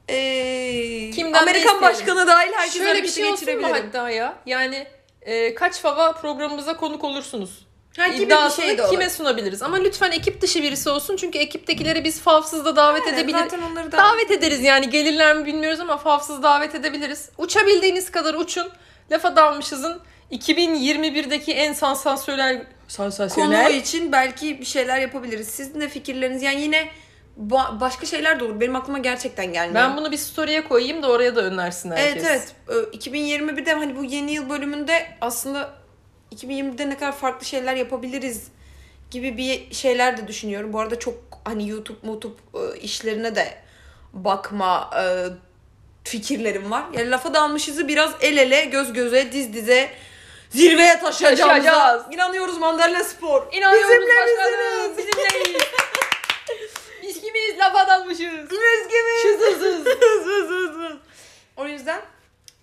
eee 0.10 1.12
Kimden 1.12 1.34
Amerikan 1.41 1.82
başkanı 1.82 2.27
dahil 2.27 2.51
herkes 2.53 2.77
Şöyle 2.77 3.03
bir 3.03 3.08
şey 3.08 3.25
olsun 3.25 3.62
mu 3.62 3.67
hatta 3.71 4.10
ya? 4.10 4.34
Yani 4.45 4.88
e, 5.21 5.56
kaç 5.56 5.79
fava 5.79 6.12
programımıza 6.12 6.77
konuk 6.77 7.03
olursunuz? 7.03 7.65
Ha, 7.97 8.08
gibi 8.08 8.29
bir 8.29 8.49
şey 8.49 8.77
de 8.77 8.82
olur. 8.84 8.91
kime 8.91 9.10
sunabiliriz? 9.10 9.62
Ama 9.62 9.77
lütfen 9.77 10.12
ekip 10.12 10.41
dışı 10.41 10.63
birisi 10.63 10.89
olsun 10.89 11.15
çünkü 11.15 11.38
ekiptekileri 11.38 12.03
biz 12.03 12.21
favsız 12.21 12.65
da 12.65 12.75
davet 12.75 13.03
Aynen, 13.06 13.13
edebiliriz. 13.17 13.43
Zaten 13.43 13.62
onları 13.62 13.91
da... 13.91 13.97
Davet 13.97 14.32
ederiz 14.32 14.62
yani 14.63 14.89
gelirler 14.89 15.36
mi 15.36 15.45
bilmiyoruz 15.45 15.79
ama 15.79 15.97
favsız 15.97 16.43
davet 16.43 16.75
edebiliriz. 16.75 17.29
Uçabildiğiniz 17.38 18.12
kadar 18.12 18.34
uçun. 18.34 18.69
Lafa 19.12 19.36
dalmışızın 19.36 20.01
2021'deki 20.32 21.53
en 21.53 21.73
sansasyonel 21.73 22.58
konu 22.58 22.65
sansasyonel 22.88 23.73
için 23.75 24.12
belki 24.12 24.60
bir 24.60 24.65
şeyler 24.65 24.99
yapabiliriz. 24.99 25.47
Sizin 25.47 25.82
de 25.82 25.89
fikirleriniz 25.89 26.41
yani 26.41 26.62
yine 26.62 26.88
ba- 27.49 27.79
başka 27.79 28.06
şeyler 28.06 28.39
de 28.39 28.43
olur. 28.43 28.60
Benim 28.60 28.75
aklıma 28.75 28.97
gerçekten 28.99 29.53
gelmiyor. 29.53 29.84
ben 29.84 29.97
bunu 29.97 30.12
bir 30.12 30.17
story'e 30.17 30.62
koyayım 30.67 31.03
da 31.03 31.12
oraya 31.12 31.36
da 31.36 31.41
önersin 31.41 31.91
herkes. 31.91 32.25
Evet 32.25 32.45
evet. 32.69 32.88
Ee, 32.93 32.97
2021'de 32.97 33.73
hani 33.73 33.97
bu 33.97 34.03
yeni 34.03 34.32
yıl 34.32 34.49
bölümünde 34.49 35.08
aslında 35.21 35.83
2020'de 36.34 36.89
ne 36.89 36.98
kadar 36.98 37.12
farklı 37.12 37.46
şeyler 37.46 37.76
yapabiliriz 37.76 38.48
gibi 39.12 39.38
bir 39.38 39.74
şeyler 39.74 40.17
de 40.17 40.28
düşünüyorum. 40.28 40.74
Bu 40.74 40.80
arada 40.80 41.00
çok 41.00 41.15
hani 41.46 41.69
YouTube, 41.69 42.08
YouTube 42.08 42.36
e, 42.54 42.80
işlerine 42.80 43.36
de 43.36 43.58
bakma 44.13 44.89
e, 44.98 45.04
fikirlerim 46.04 46.72
var. 46.72 46.84
Yani 46.93 47.12
lafa 47.12 47.34
dalmışızı 47.34 47.88
biraz 47.88 48.12
el 48.22 48.38
ele, 48.38 48.65
göz 48.65 48.93
göze, 48.93 49.32
diz 49.32 49.54
dize 49.54 49.89
zirveye 50.50 51.00
Taşıyacağız. 51.00 52.04
inanıyoruz 52.12 52.58
Mandalina 52.58 53.04
Spor. 53.04 53.54
İnanıyoruz 53.54 53.89
Bizimle 53.89 54.08
başkanım. 54.08 54.89
misiniz? 54.89 55.08
Bizimleyiz. 55.17 55.62
Biz 57.04 57.22
kimiz? 57.22 57.60
Lafa 57.60 57.88
dalmışız. 57.88 58.50
Biz 58.52 58.88
gibi. 58.88 59.22
Şızızız. 59.22 59.88
o 61.58 61.67
yüzden 61.67 62.02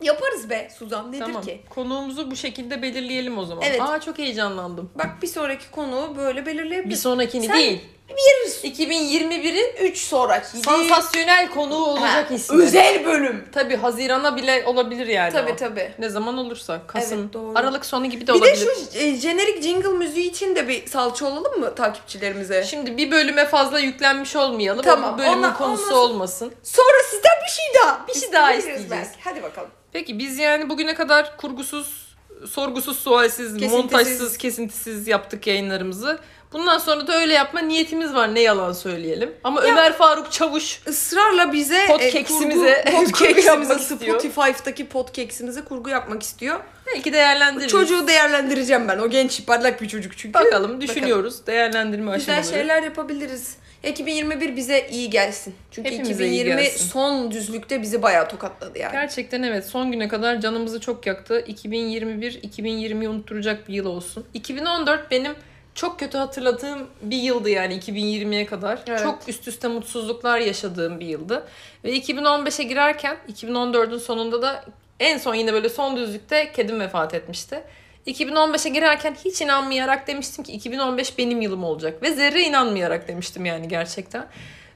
yaparız 0.00 0.50
be 0.50 0.69
Suzan. 0.80 1.12
Nedir 1.12 1.20
Tamam. 1.24 1.42
ki? 1.42 1.60
Konuğumuzu 1.70 2.30
bu 2.30 2.36
şekilde 2.36 2.82
belirleyelim 2.82 3.38
o 3.38 3.44
zaman. 3.44 3.64
Evet. 3.66 3.80
Aa 3.80 4.00
çok 4.00 4.18
heyecanlandım. 4.18 4.90
Bak 4.94 5.06
bir 5.22 5.26
sonraki 5.26 5.70
konu 5.70 6.14
böyle 6.16 6.40
Bir 6.40 6.46
belirleyebiliriz. 6.46 7.02
sonrakini 7.02 7.46
Sen- 7.46 7.56
değil. 7.58 7.80
Bir 8.10 8.68
2021'in 8.70 9.76
3 9.86 9.98
sonraki. 9.98 10.58
sansasyonel 10.58 11.50
konuğu 11.50 11.84
olacak 11.86 12.30
Ha, 12.30 12.34
ismi. 12.34 12.62
Özel 12.62 13.04
bölüm. 13.04 13.44
Tabii 13.52 13.76
Hazirana 13.76 14.36
bile 14.36 14.62
olabilir 14.66 15.06
yani 15.06 15.32
Tabii 15.32 15.52
o. 15.52 15.56
tabii. 15.56 15.92
Ne 15.98 16.08
zaman 16.08 16.38
olursa. 16.38 16.80
Kasım, 16.86 17.20
Evet, 17.20 17.32
doğru. 17.32 17.52
Aralık 17.58 17.86
sonu 17.86 18.06
gibi 18.06 18.26
de 18.26 18.34
Bir 18.34 18.40
de 18.40 18.44
olabilir. 18.44 18.68
şu 18.92 18.98
e, 18.98 19.14
jenerik 19.16 19.62
jingle 19.62 19.88
müziği 19.88 20.30
için 20.30 20.56
de 20.56 20.68
bir 20.68 20.86
salça 20.86 21.26
olalım 21.26 21.60
mı 21.60 21.74
takipçilerimize? 21.74 22.64
Şimdi 22.64 22.96
bir 22.96 23.10
bölüme 23.10 23.46
fazla 23.46 23.78
yüklenmiş 23.78 24.36
olmayalım. 24.36 24.82
Tamam, 24.84 25.14
bu 25.14 25.18
bölümün 25.18 25.38
ona- 25.38 25.54
konusu 25.56 25.84
ondan- 25.84 25.96
olmasın. 25.98 26.52
Sonra 26.62 27.02
sizden 27.10 27.32
bir 27.46 27.50
şey 27.50 27.64
daha. 27.82 28.06
Bir 28.08 28.14
şey 28.14 28.32
daha 28.32 28.52
isteyeceğiz. 28.54 28.90
belki. 28.90 29.10
Hadi 29.24 29.42
bakalım. 29.42 29.70
Peki 29.92 30.18
biz 30.18 30.38
yani 30.38 30.68
bugüne 30.68 30.94
kadar 30.94 31.36
kurgusuz, 31.36 32.16
sorgusuz, 32.50 32.98
sualsiz, 32.98 33.46
Kesintisiz. 33.46 33.72
montajsız, 33.72 34.36
kesintisiz 34.36 35.08
yaptık 35.08 35.46
yayınlarımızı. 35.46 36.18
Bundan 36.52 36.78
sonra 36.78 37.06
da 37.06 37.20
öyle 37.20 37.34
yapma 37.34 37.60
niyetimiz 37.60 38.14
var 38.14 38.34
ne 38.34 38.40
yalan 38.40 38.72
söyleyelim. 38.72 39.34
Ama 39.44 39.60
Ömer 39.60 39.92
Faruk 39.92 40.32
Çavuş 40.32 40.80
Israrla 40.86 41.52
bize 41.52 41.86
Podcaksimize 41.86 42.84
kurgu, 42.90 43.12
kurgu 43.12 43.74
istiyor. 43.74 44.20
Spotify'daki 44.20 44.88
podcaksimize 44.88 45.64
kurgu 45.64 45.90
yapmak 45.90 46.22
istiyor. 46.22 46.60
Belki 46.94 47.12
değerlendiririz. 47.12 47.70
Çocuğu 47.70 48.08
değerlendireceğim 48.08 48.88
ben. 48.88 48.98
O 48.98 49.10
genç 49.10 49.46
parlak 49.46 49.82
bir 49.82 49.88
çocuk 49.88 50.18
çünkü. 50.18 50.34
Bakalım 50.34 50.80
düşünüyoruz. 50.80 51.46
Değerlendirme 51.46 52.16
Güzel 52.16 52.38
aşamaları. 52.38 52.58
şeyler 52.58 52.82
yapabiliriz. 52.82 53.56
2021 53.84 54.56
bize 54.56 54.88
iyi 54.90 55.10
gelsin. 55.10 55.54
Çünkü 55.70 55.90
Hepimize 55.90 56.26
iyi 56.26 56.40
2020 56.40 56.62
gelsin. 56.62 56.86
son 56.86 57.30
düzlükte 57.30 57.82
bizi 57.82 58.02
bayağı 58.02 58.28
tokatladı 58.28 58.78
yani. 58.78 58.92
Gerçekten 58.92 59.42
evet 59.42 59.66
son 59.66 59.92
güne 59.92 60.08
kadar 60.08 60.40
canımızı 60.40 60.80
çok 60.80 61.06
yaktı. 61.06 61.44
2021 61.46 62.32
2020'yi 62.32 63.08
unutturacak 63.08 63.68
bir 63.68 63.74
yıl 63.74 63.86
olsun. 63.86 64.24
2014 64.34 65.10
benim 65.10 65.32
çok 65.74 65.98
kötü 65.98 66.18
hatırladığım 66.18 66.86
bir 67.02 67.16
yıldı 67.16 67.50
yani 67.50 67.78
2020'ye 67.78 68.46
kadar. 68.46 68.78
Evet. 68.86 69.02
Çok 69.02 69.28
üst 69.28 69.48
üste 69.48 69.68
mutsuzluklar 69.68 70.38
yaşadığım 70.38 71.00
bir 71.00 71.06
yıldı. 71.06 71.46
Ve 71.84 71.98
2015'e 71.98 72.64
girerken 72.64 73.16
2014'ün 73.32 73.98
sonunda 73.98 74.42
da 74.42 74.64
en 75.00 75.18
son 75.18 75.34
yine 75.34 75.52
böyle 75.52 75.68
son 75.68 75.96
düzlükte 75.96 76.52
kedim 76.52 76.80
vefat 76.80 77.14
etmişti. 77.14 77.62
2015'e 78.06 78.70
girerken 78.70 79.16
hiç 79.24 79.40
inanmayarak 79.40 80.06
demiştim 80.06 80.44
ki 80.44 80.52
2015 80.52 81.18
benim 81.18 81.40
yılım 81.40 81.64
olacak. 81.64 82.02
Ve 82.02 82.12
zerre 82.12 82.42
inanmayarak 82.42 83.08
demiştim 83.08 83.44
yani 83.46 83.68
gerçekten. 83.68 84.26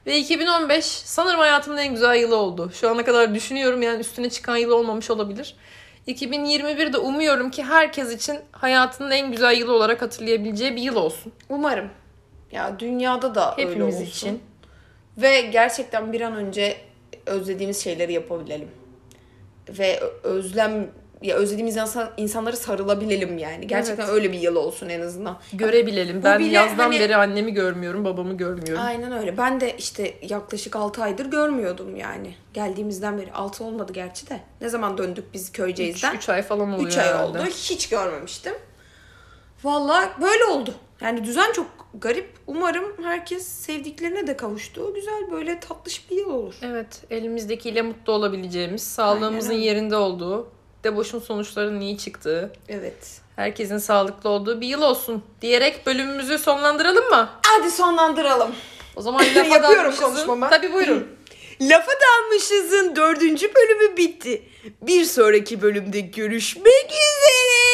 Ve 0.05 0.17
2015 0.17 0.85
sanırım 0.85 1.39
hayatımın 1.39 1.77
en 1.77 1.93
güzel 1.93 2.15
yılı 2.15 2.35
oldu. 2.35 2.71
Şu 2.73 2.89
ana 2.89 3.05
kadar 3.05 3.35
düşünüyorum 3.35 3.81
yani 3.81 3.99
üstüne 3.99 4.29
çıkan 4.29 4.57
yıl 4.57 4.71
olmamış 4.71 5.09
olabilir. 5.11 5.55
2021'de 6.07 6.97
umuyorum 6.97 7.51
ki 7.51 7.63
herkes 7.63 8.13
için 8.13 8.39
hayatının 8.51 9.11
en 9.11 9.31
güzel 9.31 9.57
yılı 9.57 9.73
olarak 9.73 10.01
hatırlayabileceği 10.01 10.75
bir 10.75 10.81
yıl 10.81 10.95
olsun. 10.95 11.33
Umarım. 11.49 11.89
Ya 12.51 12.79
dünyada 12.79 13.35
da 13.35 13.55
öyle 13.57 13.69
Hepimiz 13.69 13.95
olsun. 13.95 14.05
için. 14.05 14.43
Ve 15.17 15.41
gerçekten 15.41 16.13
bir 16.13 16.21
an 16.21 16.35
önce 16.35 16.77
özlediğimiz 17.25 17.83
şeyleri 17.83 18.13
yapabilelim. 18.13 18.69
Ve 19.69 19.99
özlem 20.23 20.87
ya 21.21 21.35
özlediğimiz 21.35 21.77
insan, 21.77 22.09
insanları 22.17 22.57
sarılabilelim 22.57 23.37
yani. 23.37 23.67
Gerçekten 23.67 24.03
Evet. 24.03 24.13
öyle 24.13 24.31
bir 24.31 24.39
yıl 24.39 24.55
olsun 24.55 24.89
en 24.89 25.01
azından. 25.01 25.37
Görebilelim. 25.53 26.19
Bu 26.19 26.23
Ben 26.23 26.39
bile 26.39 26.49
yazdan 26.55 26.77
hani- 26.83 26.99
beri 26.99 27.15
annemi 27.15 27.53
görmüyorum, 27.53 28.05
babamı 28.05 28.37
görmüyorum. 28.37 28.83
Aynen 28.85 29.11
öyle. 29.11 29.37
Ben 29.37 29.61
de 29.61 29.75
işte 29.77 30.13
yaklaşık 30.21 30.75
6 30.75 31.03
aydır 31.03 31.25
görmüyordum 31.25 31.95
yani. 31.95 32.35
Geldiğimizden 32.53 33.17
beri 33.17 33.31
6 33.33 33.63
olmadı 33.63 33.93
gerçi 33.93 34.29
de. 34.29 34.39
Ne 34.61 34.69
zaman 34.69 34.97
döndük 34.97 35.33
biz 35.33 35.51
Köyceğiz'den? 35.51 36.15
3 36.15 36.29
ay 36.29 36.41
falan 36.41 36.73
oluyor 36.73 36.87
3 36.87 36.97
ay 36.97 37.05
herhalde. 37.07 37.39
oldu. 37.39 37.47
Hiç 37.49 37.89
görmemiştim. 37.89 38.53
Valla 39.63 40.11
böyle 40.21 40.45
oldu. 40.45 40.73
Yani 41.01 41.25
düzen 41.25 41.51
çok 41.51 41.67
garip. 41.93 42.29
Umarım 42.47 43.03
herkes 43.03 43.47
sevdiklerine 43.47 44.27
de 44.27 44.37
kavuştu. 44.37 44.93
Güzel 44.93 45.31
böyle 45.31 45.59
tatlış 45.59 46.11
bir 46.11 46.15
yıl 46.17 46.29
olur. 46.29 46.55
Evet, 46.61 47.01
elimizdekiyle 47.09 47.81
mutlu 47.81 48.13
olabileceğimiz, 48.13 48.83
sağlığımızın 48.83 49.51
öyle. 49.51 49.65
yerinde 49.65 49.95
olduğu, 49.95 50.47
deboşun 50.83 51.19
sonuçlarının 51.19 51.81
iyi 51.81 51.97
çıktığı, 51.97 52.53
Evet. 52.69 53.21
herkesin 53.35 53.77
sağlıklı 53.77 54.29
olduğu 54.29 54.61
bir 54.61 54.67
yıl 54.67 54.81
olsun 54.81 55.23
diyerek 55.41 55.85
bölümümüzü 55.85 56.37
sonlandıralım 56.37 57.09
mı? 57.09 57.29
Hadi 57.45 57.71
sonlandıralım. 57.71 58.55
O 58.95 59.01
zaman 59.01 59.25
lafa 59.35 59.55
Yapıyorum 59.55 59.95
konuşmamı. 59.95 60.49
Tabii 60.49 60.73
buyurun. 60.73 61.07
Lafa 61.61 61.91
dalmışızın 61.91 62.95
dördüncü 62.95 63.53
bölümü 63.55 63.97
bitti. 63.97 64.43
Bir 64.81 65.05
sonraki 65.05 65.61
bölümde 65.61 65.99
görüşmek 65.99 66.85
üzere. 66.85 67.65